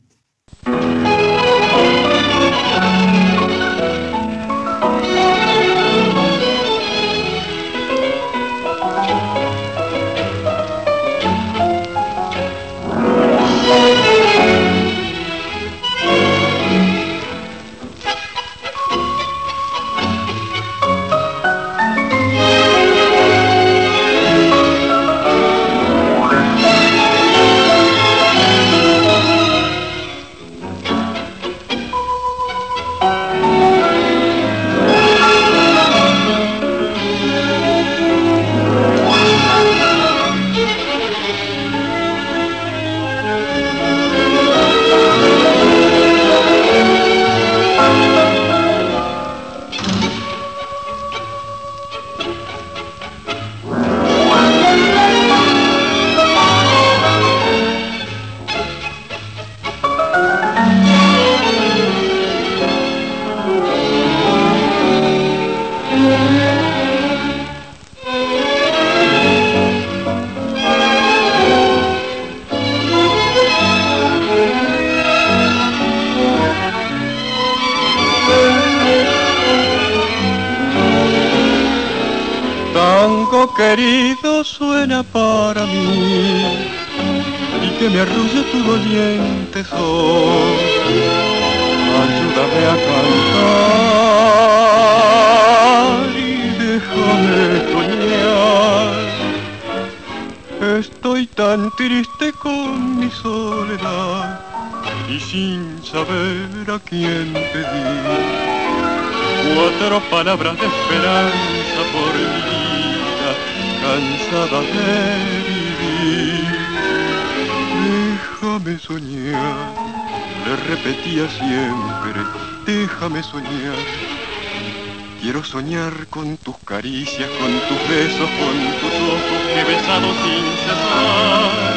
Soñar 125.54 126.08
con 126.10 126.36
tus 126.38 126.58
caricias, 126.64 127.30
con 127.38 127.52
tus 127.68 127.80
besos, 127.88 128.28
con 128.40 128.56
tus 128.80 128.94
ojos 129.14 129.40
que 129.46 129.60
he 129.60 129.64
besado 129.64 130.08
sin 130.22 130.44
cesar. 130.64 131.76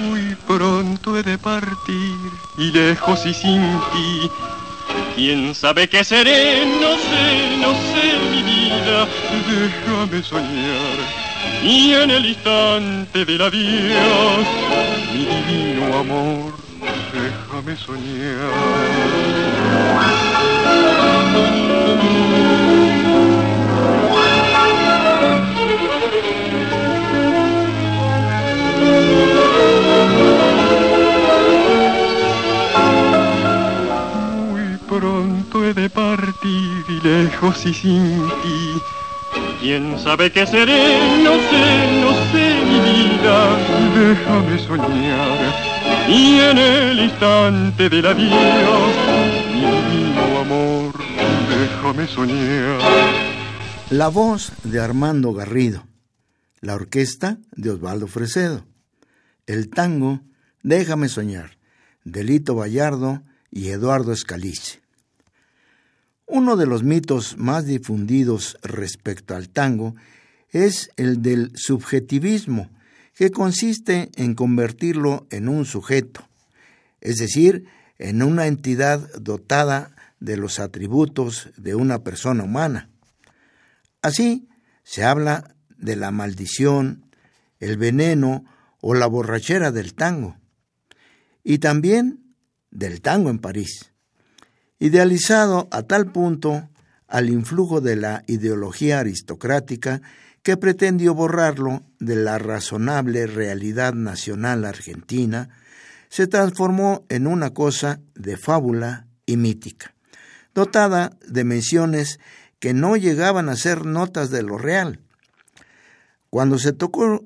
Muy 0.00 0.34
pronto 0.46 1.18
he 1.18 1.22
de 1.22 1.36
partir 1.36 2.30
y 2.56 2.72
lejos 2.72 3.26
y 3.26 3.34
sin 3.34 3.60
ti 3.92 4.30
¿Quién 5.14 5.54
sabe 5.54 5.90
qué 5.90 6.02
seré? 6.04 6.64
No 6.80 6.92
sé, 7.06 7.56
no 7.64 7.72
sé 7.90 8.04
mi 8.30 8.42
vida. 8.42 9.06
Déjame 9.46 10.22
soñar. 10.22 10.96
Y 11.62 11.92
en 11.92 12.10
el 12.10 12.24
instante 12.24 13.26
del 13.26 13.42
adiós, 13.42 14.46
mi 15.12 15.24
divino 15.34 15.98
amor, 15.98 16.54
déjame 17.12 17.76
soñar. 17.76 19.26
De 35.74 35.90
partir 35.90 36.84
y 36.88 37.00
lejos 37.06 37.64
y 37.66 37.74
sin 37.74 38.18
ti. 38.42 38.80
¿Quién 39.60 39.98
sabe 39.98 40.30
qué 40.30 40.46
seré? 40.46 41.22
No 41.22 41.34
sé, 41.48 42.00
no 42.00 42.12
sé 42.30 42.44
mi 42.64 42.78
vida. 42.80 43.56
Déjame 43.94 44.58
soñar 44.58 45.76
y 46.08 46.38
en 46.38 46.58
el 46.58 47.00
instante 47.00 47.88
del 47.88 48.06
adiós, 48.06 48.94
mi 49.52 49.60
divino 49.60 50.38
amor, 50.38 50.94
déjame 51.48 52.06
soñar. 52.06 52.80
La 53.90 54.08
voz 54.08 54.52
de 54.62 54.80
Armando 54.80 55.32
Garrido, 55.32 55.84
la 56.60 56.74
orquesta 56.74 57.38
de 57.52 57.70
Osvaldo 57.70 58.06
Fresedo, 58.06 58.64
el 59.46 59.68
tango 59.70 60.20
Déjame 60.66 61.08
soñar, 61.08 61.58
Delito 62.02 62.56
Vallardo 62.56 63.22
y 63.52 63.68
Eduardo 63.68 64.12
Escalice. 64.12 64.80
Uno 66.26 66.56
de 66.56 66.66
los 66.66 66.82
mitos 66.82 67.36
más 67.38 67.66
difundidos 67.66 68.58
respecto 68.62 69.36
al 69.36 69.48
tango 69.48 69.94
es 70.50 70.90
el 70.96 71.22
del 71.22 71.52
subjetivismo, 71.54 72.68
que 73.14 73.30
consiste 73.30 74.10
en 74.16 74.34
convertirlo 74.34 75.26
en 75.30 75.48
un 75.48 75.64
sujeto, 75.64 76.28
es 77.00 77.16
decir, 77.16 77.66
en 77.98 78.22
una 78.22 78.46
entidad 78.46 79.08
dotada 79.14 79.96
de 80.20 80.36
los 80.36 80.58
atributos 80.58 81.48
de 81.56 81.74
una 81.74 82.02
persona 82.02 82.44
humana. 82.44 82.90
Así, 84.02 84.48
se 84.82 85.04
habla 85.04 85.54
de 85.78 85.96
la 85.96 86.10
maldición, 86.10 87.06
el 87.58 87.76
veneno 87.78 88.44
o 88.80 88.94
la 88.94 89.06
borrachera 89.06 89.72
del 89.72 89.94
tango, 89.94 90.36
y 91.42 91.58
también 91.58 92.34
del 92.70 93.00
tango 93.00 93.30
en 93.30 93.38
París, 93.38 93.92
idealizado 94.78 95.68
a 95.70 95.82
tal 95.82 96.12
punto 96.12 96.68
al 97.08 97.30
influjo 97.30 97.80
de 97.80 97.96
la 97.96 98.22
ideología 98.26 99.00
aristocrática 99.00 100.02
que 100.42 100.56
pretendió 100.56 101.14
borrarlo 101.14 101.82
de 101.98 102.16
la 102.16 102.38
razonable 102.38 103.26
realidad 103.26 103.94
nacional 103.94 104.64
argentina, 104.64 105.48
se 106.08 106.26
transformó 106.26 107.04
en 107.08 107.26
una 107.26 107.50
cosa 107.50 108.00
de 108.14 108.36
fábula 108.36 109.06
y 109.26 109.36
mítica, 109.36 109.94
dotada 110.54 111.16
de 111.26 111.44
menciones 111.44 112.20
que 112.58 112.74
no 112.74 112.96
llegaban 112.96 113.48
a 113.48 113.56
ser 113.56 113.84
notas 113.84 114.30
de 114.30 114.42
lo 114.42 114.56
real. 114.56 115.00
Cuando 116.30 116.58
se 116.58 116.72
tocó 116.72 117.24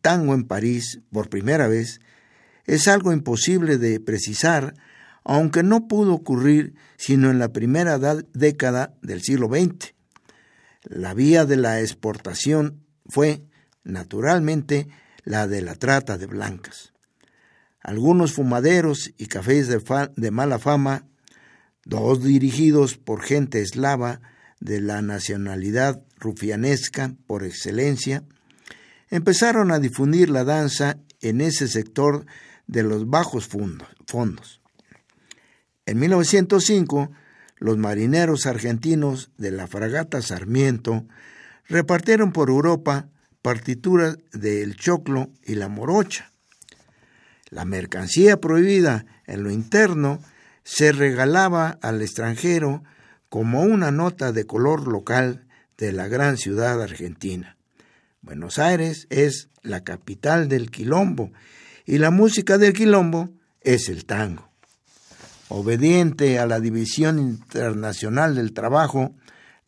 tango 0.00 0.34
en 0.34 0.44
París 0.44 1.00
por 1.12 1.28
primera 1.28 1.68
vez, 1.68 2.00
es 2.66 2.88
algo 2.88 3.12
imposible 3.12 3.78
de 3.78 4.00
precisar, 4.00 4.74
aunque 5.24 5.62
no 5.62 5.88
pudo 5.88 6.14
ocurrir 6.14 6.74
sino 6.96 7.30
en 7.30 7.38
la 7.38 7.52
primera 7.52 7.98
década 8.32 8.94
del 9.02 9.22
siglo 9.22 9.48
XX. 9.48 9.94
La 10.82 11.14
vía 11.14 11.46
de 11.46 11.56
la 11.56 11.80
exportación 11.80 12.84
fue, 13.06 13.42
naturalmente, 13.82 14.88
la 15.24 15.46
de 15.48 15.62
la 15.62 15.74
trata 15.74 16.18
de 16.18 16.26
blancas. 16.26 16.92
Algunos 17.80 18.32
fumaderos 18.32 19.12
y 19.18 19.26
cafés 19.26 19.68
de, 19.68 19.82
de 20.16 20.30
mala 20.30 20.58
fama, 20.58 21.06
dos 21.84 22.22
dirigidos 22.22 22.96
por 22.96 23.22
gente 23.22 23.60
eslava 23.60 24.20
de 24.60 24.80
la 24.80 25.02
nacionalidad 25.02 26.02
rufianesca 26.18 27.14
por 27.26 27.44
excelencia, 27.44 28.24
empezaron 29.10 29.70
a 29.70 29.78
difundir 29.78 30.30
la 30.30 30.44
danza 30.44 30.98
en 31.20 31.40
ese 31.40 31.68
sector 31.68 32.26
de 32.66 32.82
los 32.82 33.08
bajos 33.08 33.46
fondos. 33.46 34.63
En 35.86 35.98
1905, 35.98 37.10
los 37.58 37.76
marineros 37.76 38.46
argentinos 38.46 39.30
de 39.36 39.50
la 39.50 39.66
fragata 39.66 40.22
Sarmiento 40.22 41.04
repartieron 41.68 42.32
por 42.32 42.48
Europa 42.48 43.08
partituras 43.42 44.18
de 44.32 44.62
El 44.62 44.76
Choclo 44.76 45.30
y 45.44 45.56
La 45.56 45.68
Morocha. 45.68 46.32
La 47.50 47.64
mercancía 47.64 48.40
prohibida 48.40 49.04
en 49.26 49.42
lo 49.42 49.50
interno 49.50 50.20
se 50.62 50.92
regalaba 50.92 51.78
al 51.82 52.00
extranjero 52.00 52.82
como 53.28 53.62
una 53.62 53.90
nota 53.90 54.32
de 54.32 54.46
color 54.46 54.88
local 54.88 55.44
de 55.76 55.92
la 55.92 56.08
gran 56.08 56.38
ciudad 56.38 56.82
argentina. 56.82 57.56
Buenos 58.22 58.58
Aires 58.58 59.06
es 59.10 59.50
la 59.62 59.84
capital 59.84 60.48
del 60.48 60.70
quilombo 60.70 61.32
y 61.84 61.98
la 61.98 62.10
música 62.10 62.56
del 62.56 62.72
quilombo 62.72 63.28
es 63.60 63.90
el 63.90 64.06
tango. 64.06 64.53
Obediente 65.56 66.40
a 66.40 66.46
la 66.46 66.58
División 66.58 67.20
Internacional 67.20 68.34
del 68.34 68.52
Trabajo, 68.52 69.14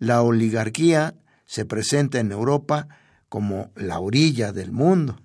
la 0.01 0.20
oligarquía 0.22 1.14
se 1.44 1.64
presenta 1.64 2.18
en 2.18 2.33
Europa 2.33 2.88
como 3.29 3.70
la 3.77 4.01
orilla 4.01 4.51
del 4.51 4.72
mundo. 4.72 5.16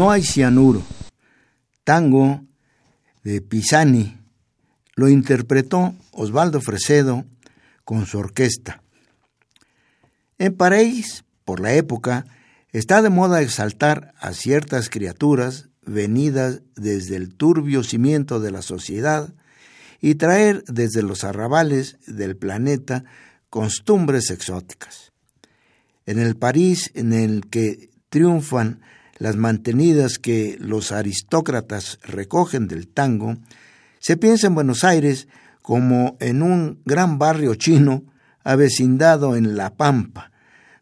No 0.00 0.10
hay 0.10 0.22
cianuro. 0.22 0.82
Tango 1.84 2.42
de 3.22 3.42
Pisani. 3.42 4.16
Lo 4.94 5.10
interpretó 5.10 5.94
Osvaldo 6.12 6.62
Fresedo 6.62 7.26
con 7.84 8.06
su 8.06 8.16
orquesta. 8.16 8.82
En 10.38 10.56
París, 10.56 11.24
por 11.44 11.60
la 11.60 11.74
época, 11.74 12.24
está 12.72 13.02
de 13.02 13.10
moda 13.10 13.42
exaltar 13.42 14.14
a 14.18 14.32
ciertas 14.32 14.88
criaturas 14.88 15.68
venidas 15.84 16.62
desde 16.76 17.16
el 17.16 17.34
turbio 17.34 17.84
cimiento 17.84 18.40
de 18.40 18.52
la 18.52 18.62
sociedad 18.62 19.34
y 20.00 20.14
traer 20.14 20.64
desde 20.64 21.02
los 21.02 21.24
arrabales 21.24 21.98
del 22.06 22.38
planeta 22.38 23.04
costumbres 23.50 24.30
exóticas. 24.30 25.12
En 26.06 26.18
el 26.18 26.36
París 26.36 26.90
en 26.94 27.12
el 27.12 27.50
que 27.50 27.90
triunfan 28.08 28.80
las 29.20 29.36
mantenidas 29.36 30.18
que 30.18 30.56
los 30.58 30.92
aristócratas 30.92 31.98
recogen 32.02 32.66
del 32.66 32.88
tango, 32.88 33.36
se 33.98 34.16
piensa 34.16 34.46
en 34.46 34.54
Buenos 34.54 34.82
Aires 34.82 35.28
como 35.60 36.16
en 36.20 36.42
un 36.42 36.80
gran 36.86 37.18
barrio 37.18 37.54
chino 37.54 38.02
avecindado 38.44 39.36
en 39.36 39.58
La 39.58 39.74
Pampa, 39.74 40.32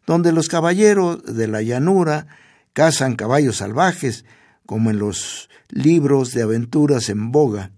donde 0.07 0.31
los 0.31 0.47
caballeros 0.47 1.21
de 1.25 1.49
la 1.49 1.61
llanura 1.61 2.27
cazan 2.71 3.17
caballos 3.17 3.57
salvajes, 3.57 4.23
como 4.65 4.89
en 4.89 4.99
los 4.99 5.49
libros 5.67 6.31
de 6.31 6.43
aventuras 6.43 7.09
en 7.09 7.33
boga. 7.33 7.71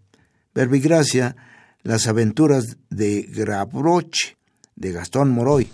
Verbigracia, 0.53 1.35
las 1.81 2.05
aventuras 2.05 2.77
de 2.91 3.23
Gravroche, 3.23 4.37
de 4.75 4.91
Gastón 4.91 5.31
Moroy. 5.31 5.71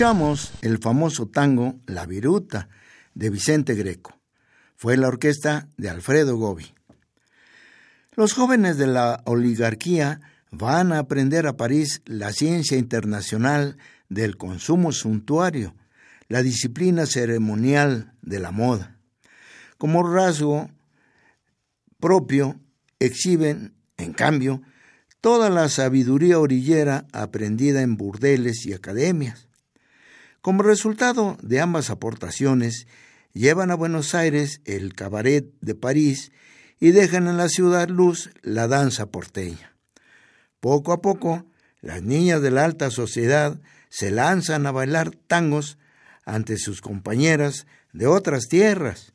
Escuchamos 0.00 0.52
el 0.62 0.78
famoso 0.78 1.26
tango 1.26 1.78
La 1.84 2.06
Viruta 2.06 2.70
de 3.12 3.28
Vicente 3.28 3.74
Greco. 3.74 4.18
Fue 4.74 4.96
la 4.96 5.08
orquesta 5.08 5.68
de 5.76 5.90
Alfredo 5.90 6.38
Gobi. 6.38 6.72
Los 8.16 8.32
jóvenes 8.32 8.78
de 8.78 8.86
la 8.86 9.20
oligarquía 9.26 10.22
van 10.50 10.92
a 10.92 11.00
aprender 11.00 11.46
a 11.46 11.58
París 11.58 12.00
la 12.06 12.32
ciencia 12.32 12.78
internacional 12.78 13.76
del 14.08 14.38
consumo 14.38 14.92
suntuario, 14.92 15.74
la 16.28 16.42
disciplina 16.42 17.04
ceremonial 17.04 18.14
de 18.22 18.38
la 18.38 18.52
moda. 18.52 18.96
Como 19.76 20.02
rasgo 20.02 20.70
propio, 22.00 22.58
exhiben, 23.00 23.74
en 23.98 24.14
cambio, 24.14 24.62
toda 25.20 25.50
la 25.50 25.68
sabiduría 25.68 26.38
orillera 26.38 27.06
aprendida 27.12 27.82
en 27.82 27.98
burdeles 27.98 28.64
y 28.64 28.72
academias. 28.72 29.49
Como 30.42 30.62
resultado 30.62 31.36
de 31.42 31.60
ambas 31.60 31.90
aportaciones, 31.90 32.86
llevan 33.34 33.70
a 33.70 33.74
Buenos 33.74 34.14
Aires 34.14 34.62
el 34.64 34.94
cabaret 34.94 35.52
de 35.60 35.74
París 35.74 36.32
y 36.78 36.92
dejan 36.92 37.26
en 37.26 37.36
la 37.36 37.50
ciudad 37.50 37.90
luz 37.90 38.30
la 38.40 38.66
danza 38.66 39.10
porteña. 39.10 39.76
Poco 40.60 40.94
a 40.94 41.02
poco, 41.02 41.44
las 41.82 42.02
niñas 42.02 42.40
de 42.40 42.50
la 42.50 42.64
alta 42.64 42.90
sociedad 42.90 43.60
se 43.90 44.10
lanzan 44.10 44.66
a 44.66 44.72
bailar 44.72 45.10
tangos 45.10 45.76
ante 46.24 46.56
sus 46.56 46.80
compañeras 46.80 47.66
de 47.92 48.06
otras 48.06 48.48
tierras. 48.48 49.12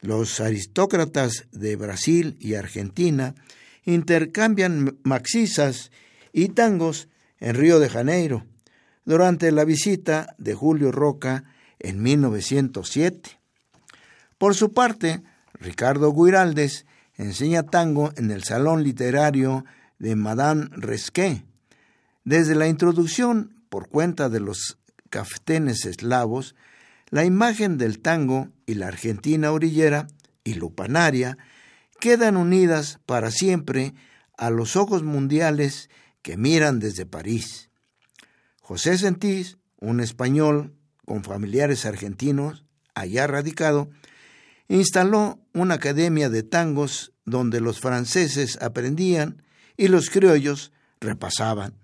Los 0.00 0.40
aristócratas 0.40 1.46
de 1.52 1.76
Brasil 1.76 2.36
y 2.38 2.54
Argentina 2.54 3.34
intercambian 3.84 4.98
maxisas 5.04 5.90
y 6.34 6.48
tangos 6.48 7.08
en 7.40 7.54
Río 7.54 7.78
de 7.80 7.88
Janeiro 7.88 8.44
durante 9.04 9.52
la 9.52 9.64
visita 9.64 10.34
de 10.38 10.54
Julio 10.54 10.92
Roca 10.92 11.44
en 11.78 12.02
1907. 12.02 13.38
Por 14.38 14.54
su 14.54 14.72
parte, 14.72 15.22
Ricardo 15.54 16.12
Guiraldes 16.12 16.86
enseña 17.16 17.64
tango 17.64 18.12
en 18.16 18.30
el 18.30 18.44
Salón 18.44 18.82
Literario 18.82 19.64
de 19.98 20.16
Madame 20.16 20.68
Resquet. 20.72 21.44
Desde 22.24 22.54
la 22.54 22.68
introducción, 22.68 23.54
por 23.68 23.88
cuenta 23.88 24.28
de 24.28 24.40
los 24.40 24.78
caftenes 25.10 25.84
eslavos, 25.84 26.54
la 27.10 27.24
imagen 27.24 27.78
del 27.78 28.00
tango 28.00 28.48
y 28.66 28.74
la 28.74 28.88
Argentina 28.88 29.52
orillera 29.52 30.08
y 30.42 30.54
lupanaria 30.54 31.38
quedan 32.00 32.36
unidas 32.36 32.98
para 33.06 33.30
siempre 33.30 33.94
a 34.36 34.50
los 34.50 34.76
ojos 34.76 35.02
mundiales 35.02 35.90
que 36.22 36.36
miran 36.36 36.80
desde 36.80 37.06
París. 37.06 37.70
José 38.66 38.96
Sentís, 38.96 39.58
un 39.78 40.00
español 40.00 40.72
con 41.04 41.22
familiares 41.22 41.84
argentinos, 41.84 42.64
allá 42.94 43.26
radicado, 43.26 43.90
instaló 44.68 45.38
una 45.52 45.74
academia 45.74 46.30
de 46.30 46.44
tangos 46.44 47.12
donde 47.26 47.60
los 47.60 47.78
franceses 47.78 48.56
aprendían 48.62 49.42
y 49.76 49.88
los 49.88 50.08
criollos 50.08 50.72
repasaban. 50.98 51.74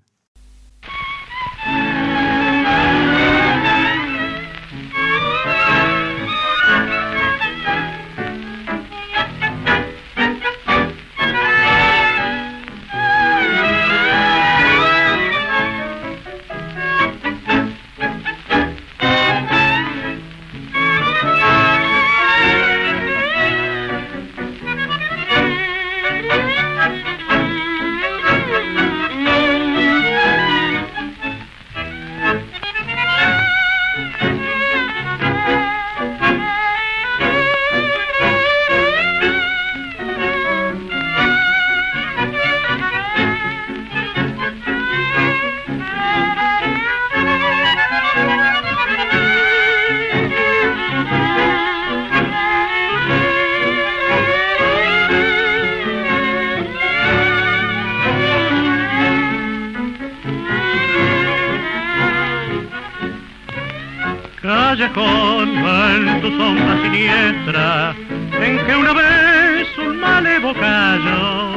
En 65.11 66.21
tu 66.21 66.29
sombra 66.37 66.83
siniestra, 66.83 67.95
en 68.41 68.67
que 68.67 68.77
una 68.77 68.93
vez 68.93 69.67
un 69.79 69.99
malevo 69.99 70.53
cayó, 70.55 71.53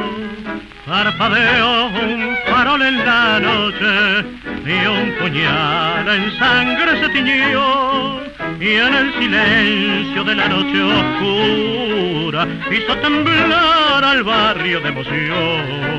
parpadeó 0.86 1.88
un 1.88 2.36
farol 2.47 2.82
en 2.82 2.97
la 3.06 3.39
noche 3.39 4.26
y 4.66 4.86
un 4.86 5.14
puñal 5.20 6.08
en 6.08 6.32
sangre 6.38 6.99
se 7.01 7.10
tiñó 7.10 8.20
y 8.60 8.74
en 8.76 8.93
el 8.93 9.14
silencio 9.14 10.24
de 10.24 10.36
la 10.36 10.47
noche 10.47 10.82
oscura 10.82 12.47
hizo 12.72 12.97
temblar 12.97 14.04
al 14.04 14.24
barrio 14.24 14.80
de 14.82 14.89
emoción. 14.89 15.93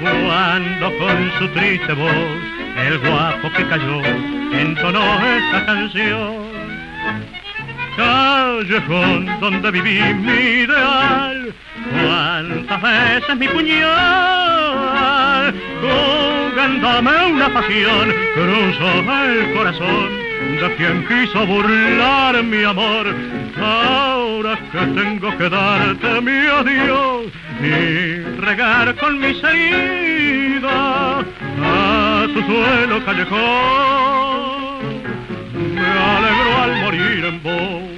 Cuando 0.00 0.98
con 0.98 1.32
su 1.38 1.48
triste 1.48 1.92
voz 1.92 2.55
el 2.76 2.98
guapo 2.98 3.50
que 3.56 3.66
cayó 3.66 4.02
entonó 4.52 5.02
esta 5.24 5.66
canción. 5.66 6.46
Callejón 7.96 9.40
donde 9.40 9.70
viví 9.70 10.00
mi 10.14 10.64
ideal, 10.64 11.54
cuántas 11.92 12.82
veces 12.82 13.36
mi 13.36 13.48
puñal, 13.48 15.54
jugándome 15.80 17.26
una 17.32 17.48
pasión, 17.54 18.12
cruzó 18.34 19.24
el 19.24 19.54
corazón 19.54 20.10
de 20.60 20.74
quien 20.76 21.06
quiso 21.06 21.46
burlar 21.46 22.42
mi 22.42 22.64
amor. 22.64 23.06
Ahora 23.58 24.58
que 24.70 24.78
tengo 24.78 25.34
que 25.38 25.48
darte 25.48 26.20
mi 26.20 26.46
adiós 26.46 27.32
y 27.62 28.40
regar 28.40 28.94
con 28.96 29.18
mis 29.18 29.42
heridas 29.42 31.24
a 31.76 32.26
su 32.32 32.40
suelo 32.42 33.04
callejón 33.04 34.56
me 35.74 35.86
alegro 35.86 36.62
al 36.62 36.76
morir 36.82 37.24
en 37.24 37.42
vos. 37.42 37.95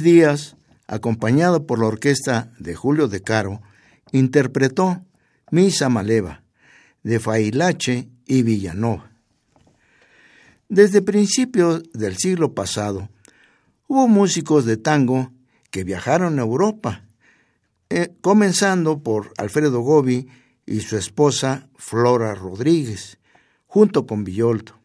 Luis 0.00 0.14
Díaz, 0.14 0.56
acompañado 0.86 1.66
por 1.66 1.78
la 1.78 1.86
orquesta 1.86 2.54
de 2.58 2.74
Julio 2.74 3.06
de 3.06 3.20
Caro, 3.20 3.60
interpretó 4.12 5.04
Misa 5.50 5.90
Maleva 5.90 6.42
de 7.02 7.20
Failache 7.20 8.08
y 8.24 8.42
Villanova. 8.42 9.10
Desde 10.70 11.02
principios 11.02 11.82
del 11.92 12.16
siglo 12.16 12.54
pasado, 12.54 13.10
hubo 13.88 14.08
músicos 14.08 14.64
de 14.64 14.78
tango 14.78 15.32
que 15.70 15.84
viajaron 15.84 16.38
a 16.38 16.42
Europa, 16.42 17.04
eh, 17.90 18.14
comenzando 18.22 19.02
por 19.02 19.34
Alfredo 19.36 19.80
Gobi 19.80 20.28
y 20.64 20.80
su 20.80 20.96
esposa 20.96 21.68
Flora 21.76 22.34
Rodríguez, 22.34 23.18
junto 23.66 24.06
con 24.06 24.24
Villoldo. 24.24 24.80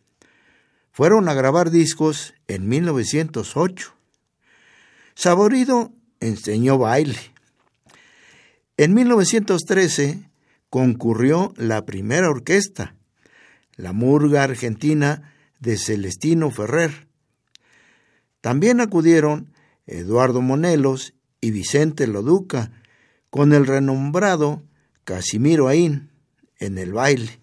Fueron 0.91 1.30
a 1.30 1.34
grabar 1.34 1.72
discos 1.72 2.34
en 2.47 2.68
1908 2.68 3.94
Saborido 5.16 5.93
enseñó 6.20 6.78
baile. 6.78 7.18
En 8.78 8.93
1913 8.93 10.30
concurrió 10.70 11.53
la 11.55 11.86
primera 11.86 12.30
orquesta, 12.30 12.95
la 13.78 13.93
Murga 13.93 14.43
Argentina 14.43 15.34
de 15.59 15.78
Celestino 15.78 16.51
Ferrer. 16.51 17.07
También 18.41 18.82
acudieron 18.82 19.53
Eduardo 19.88 20.41
Monelos 20.41 21.13
y 21.39 21.51
Vicente 21.51 22.07
Loduca 22.07 22.72
con 23.30 23.53
el 23.53 23.66
renombrado 23.66 24.63
Casimiro 25.05 25.70
Aín 25.70 26.09
en 26.59 26.78
el 26.78 26.91
baile. 26.91 27.39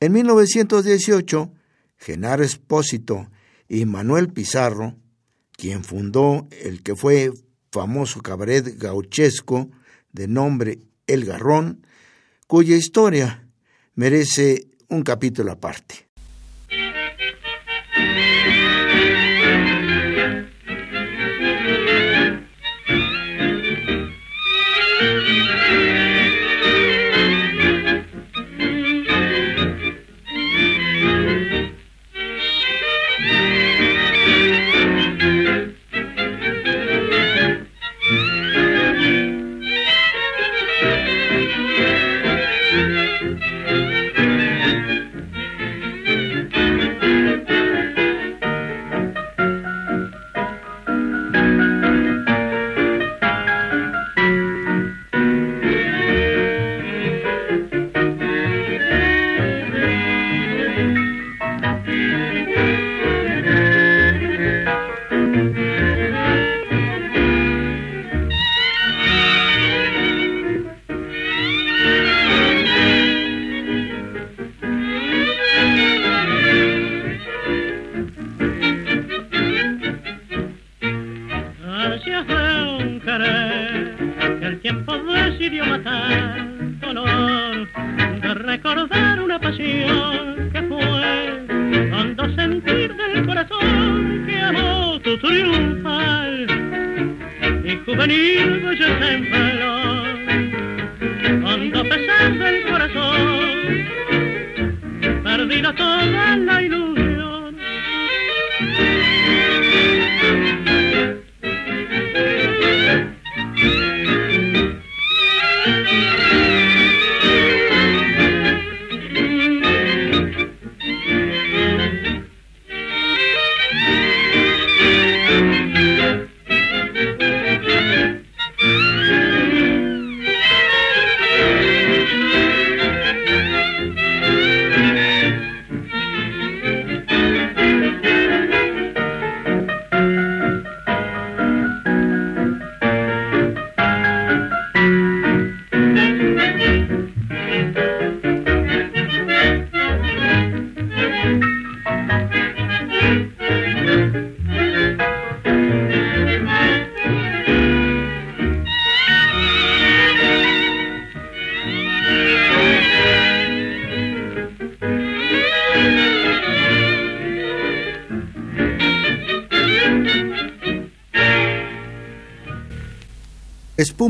En 0.00 0.12
1918, 0.12 1.52
Genaro 1.98 2.42
Espósito 2.42 3.30
y 3.68 3.84
Manuel 3.84 4.32
Pizarro 4.32 4.96
quien 5.60 5.84
fundó 5.84 6.48
el 6.64 6.82
que 6.82 6.96
fue 6.96 7.30
famoso 7.70 8.22
cabaret 8.22 8.78
gauchesco 8.78 9.70
de 10.10 10.26
nombre 10.26 10.78
El 11.06 11.26
Garrón, 11.26 11.86
cuya 12.46 12.76
historia 12.76 13.46
merece 13.94 14.68
un 14.88 15.02
capítulo 15.02 15.52
aparte. 15.52 16.08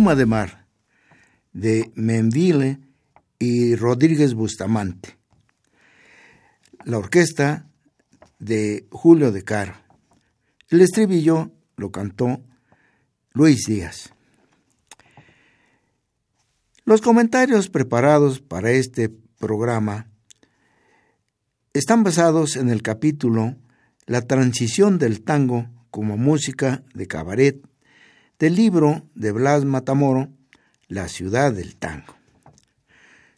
De 0.00 0.24
Mar, 0.24 0.66
de 1.52 1.92
Menville 1.94 2.80
y 3.38 3.76
Rodríguez 3.76 4.32
Bustamante. 4.32 5.18
La 6.86 6.96
orquesta 6.96 7.68
de 8.38 8.86
Julio 8.90 9.30
de 9.30 9.44
Caro. 9.44 9.74
El 10.70 10.80
estribillo 10.80 11.52
lo 11.76 11.92
cantó 11.92 12.42
Luis 13.34 13.66
Díaz. 13.66 14.14
Los 16.86 17.02
comentarios 17.02 17.68
preparados 17.68 18.40
para 18.40 18.70
este 18.70 19.10
programa 19.38 20.08
están 21.74 22.04
basados 22.04 22.56
en 22.56 22.70
el 22.70 22.82
capítulo 22.82 23.54
La 24.06 24.22
transición 24.22 24.98
del 24.98 25.22
tango 25.22 25.68
como 25.90 26.16
música 26.16 26.84
de 26.94 27.06
cabaret 27.06 27.69
del 28.40 28.56
libro 28.56 29.06
de 29.14 29.32
Blas 29.32 29.66
Matamoro, 29.66 30.30
La 30.88 31.08
ciudad 31.08 31.52
del 31.52 31.76
tango. 31.76 32.16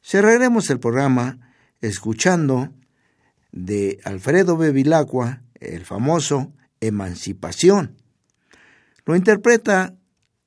Cerraremos 0.01 0.71
el 0.71 0.79
programa 0.79 1.41
escuchando 1.81 2.73
de 3.51 3.99
Alfredo 4.05 4.57
Bevilacqua 4.57 5.43
el 5.55 5.85
famoso 5.85 6.53
Emancipación. 6.81 7.97
Lo 9.05 9.17
interpreta 9.17 9.97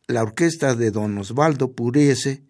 la 0.08 0.24
orquesta 0.24 0.74
de 0.74 0.90
don 0.90 1.18
Osvaldo 1.18 1.74
Puriese 1.74 2.45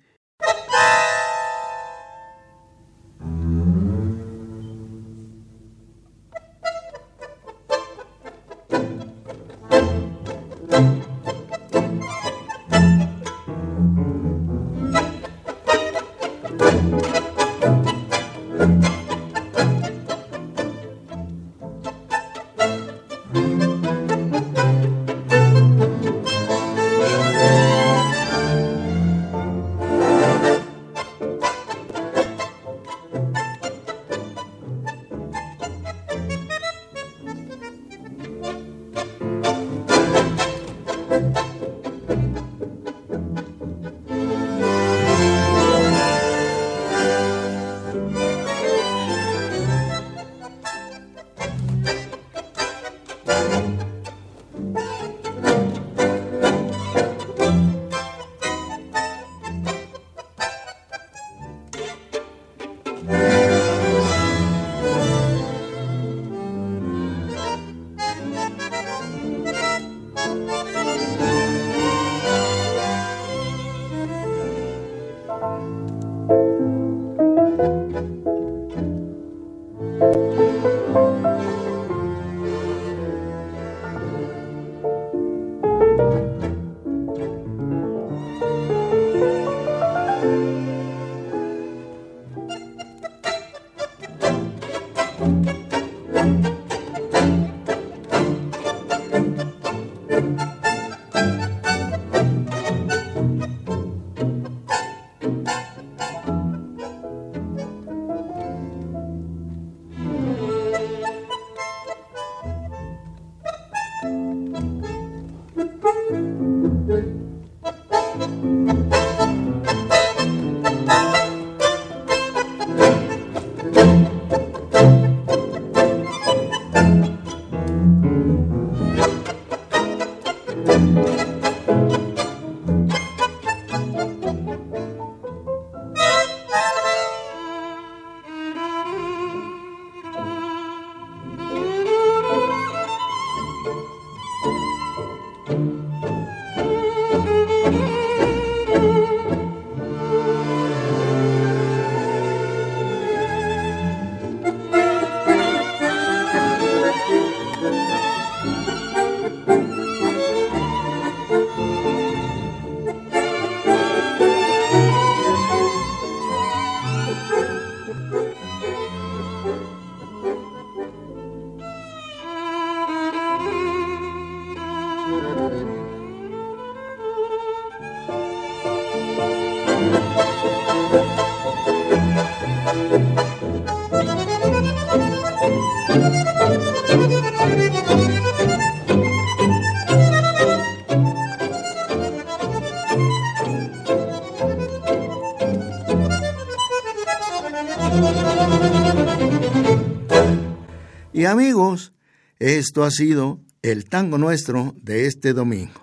Amigos, 201.25 201.93
esto 202.39 202.83
ha 202.83 202.91
sido 202.91 203.39
el 203.61 203.85
tango 203.85 204.17
nuestro 204.17 204.75
de 204.81 205.07
este 205.07 205.33
domingo. 205.33 205.81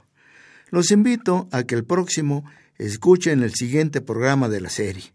Los 0.70 0.90
invito 0.90 1.48
a 1.50 1.64
que 1.64 1.74
el 1.74 1.84
próximo 1.84 2.44
escuchen 2.78 3.42
el 3.42 3.52
siguiente 3.54 4.00
programa 4.00 4.48
de 4.48 4.60
la 4.60 4.70
serie. 4.70 5.12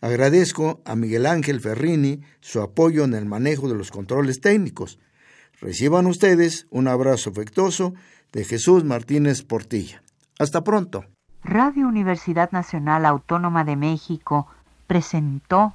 Agradezco 0.00 0.80
a 0.84 0.96
Miguel 0.96 1.26
Ángel 1.26 1.60
Ferrini 1.60 2.20
su 2.40 2.60
apoyo 2.60 3.04
en 3.04 3.14
el 3.14 3.26
manejo 3.26 3.68
de 3.68 3.74
los 3.74 3.90
controles 3.90 4.40
técnicos. 4.40 4.98
Reciban 5.60 6.06
ustedes 6.06 6.66
un 6.70 6.88
abrazo 6.88 7.30
afectuoso 7.30 7.94
de 8.32 8.44
Jesús 8.44 8.84
Martínez 8.84 9.42
Portilla. 9.42 10.02
Hasta 10.38 10.64
pronto. 10.64 11.04
Radio 11.44 11.86
Universidad 11.86 12.50
Nacional 12.52 13.06
Autónoma 13.06 13.64
de 13.64 13.76
México 13.76 14.46
presentó 14.86 15.74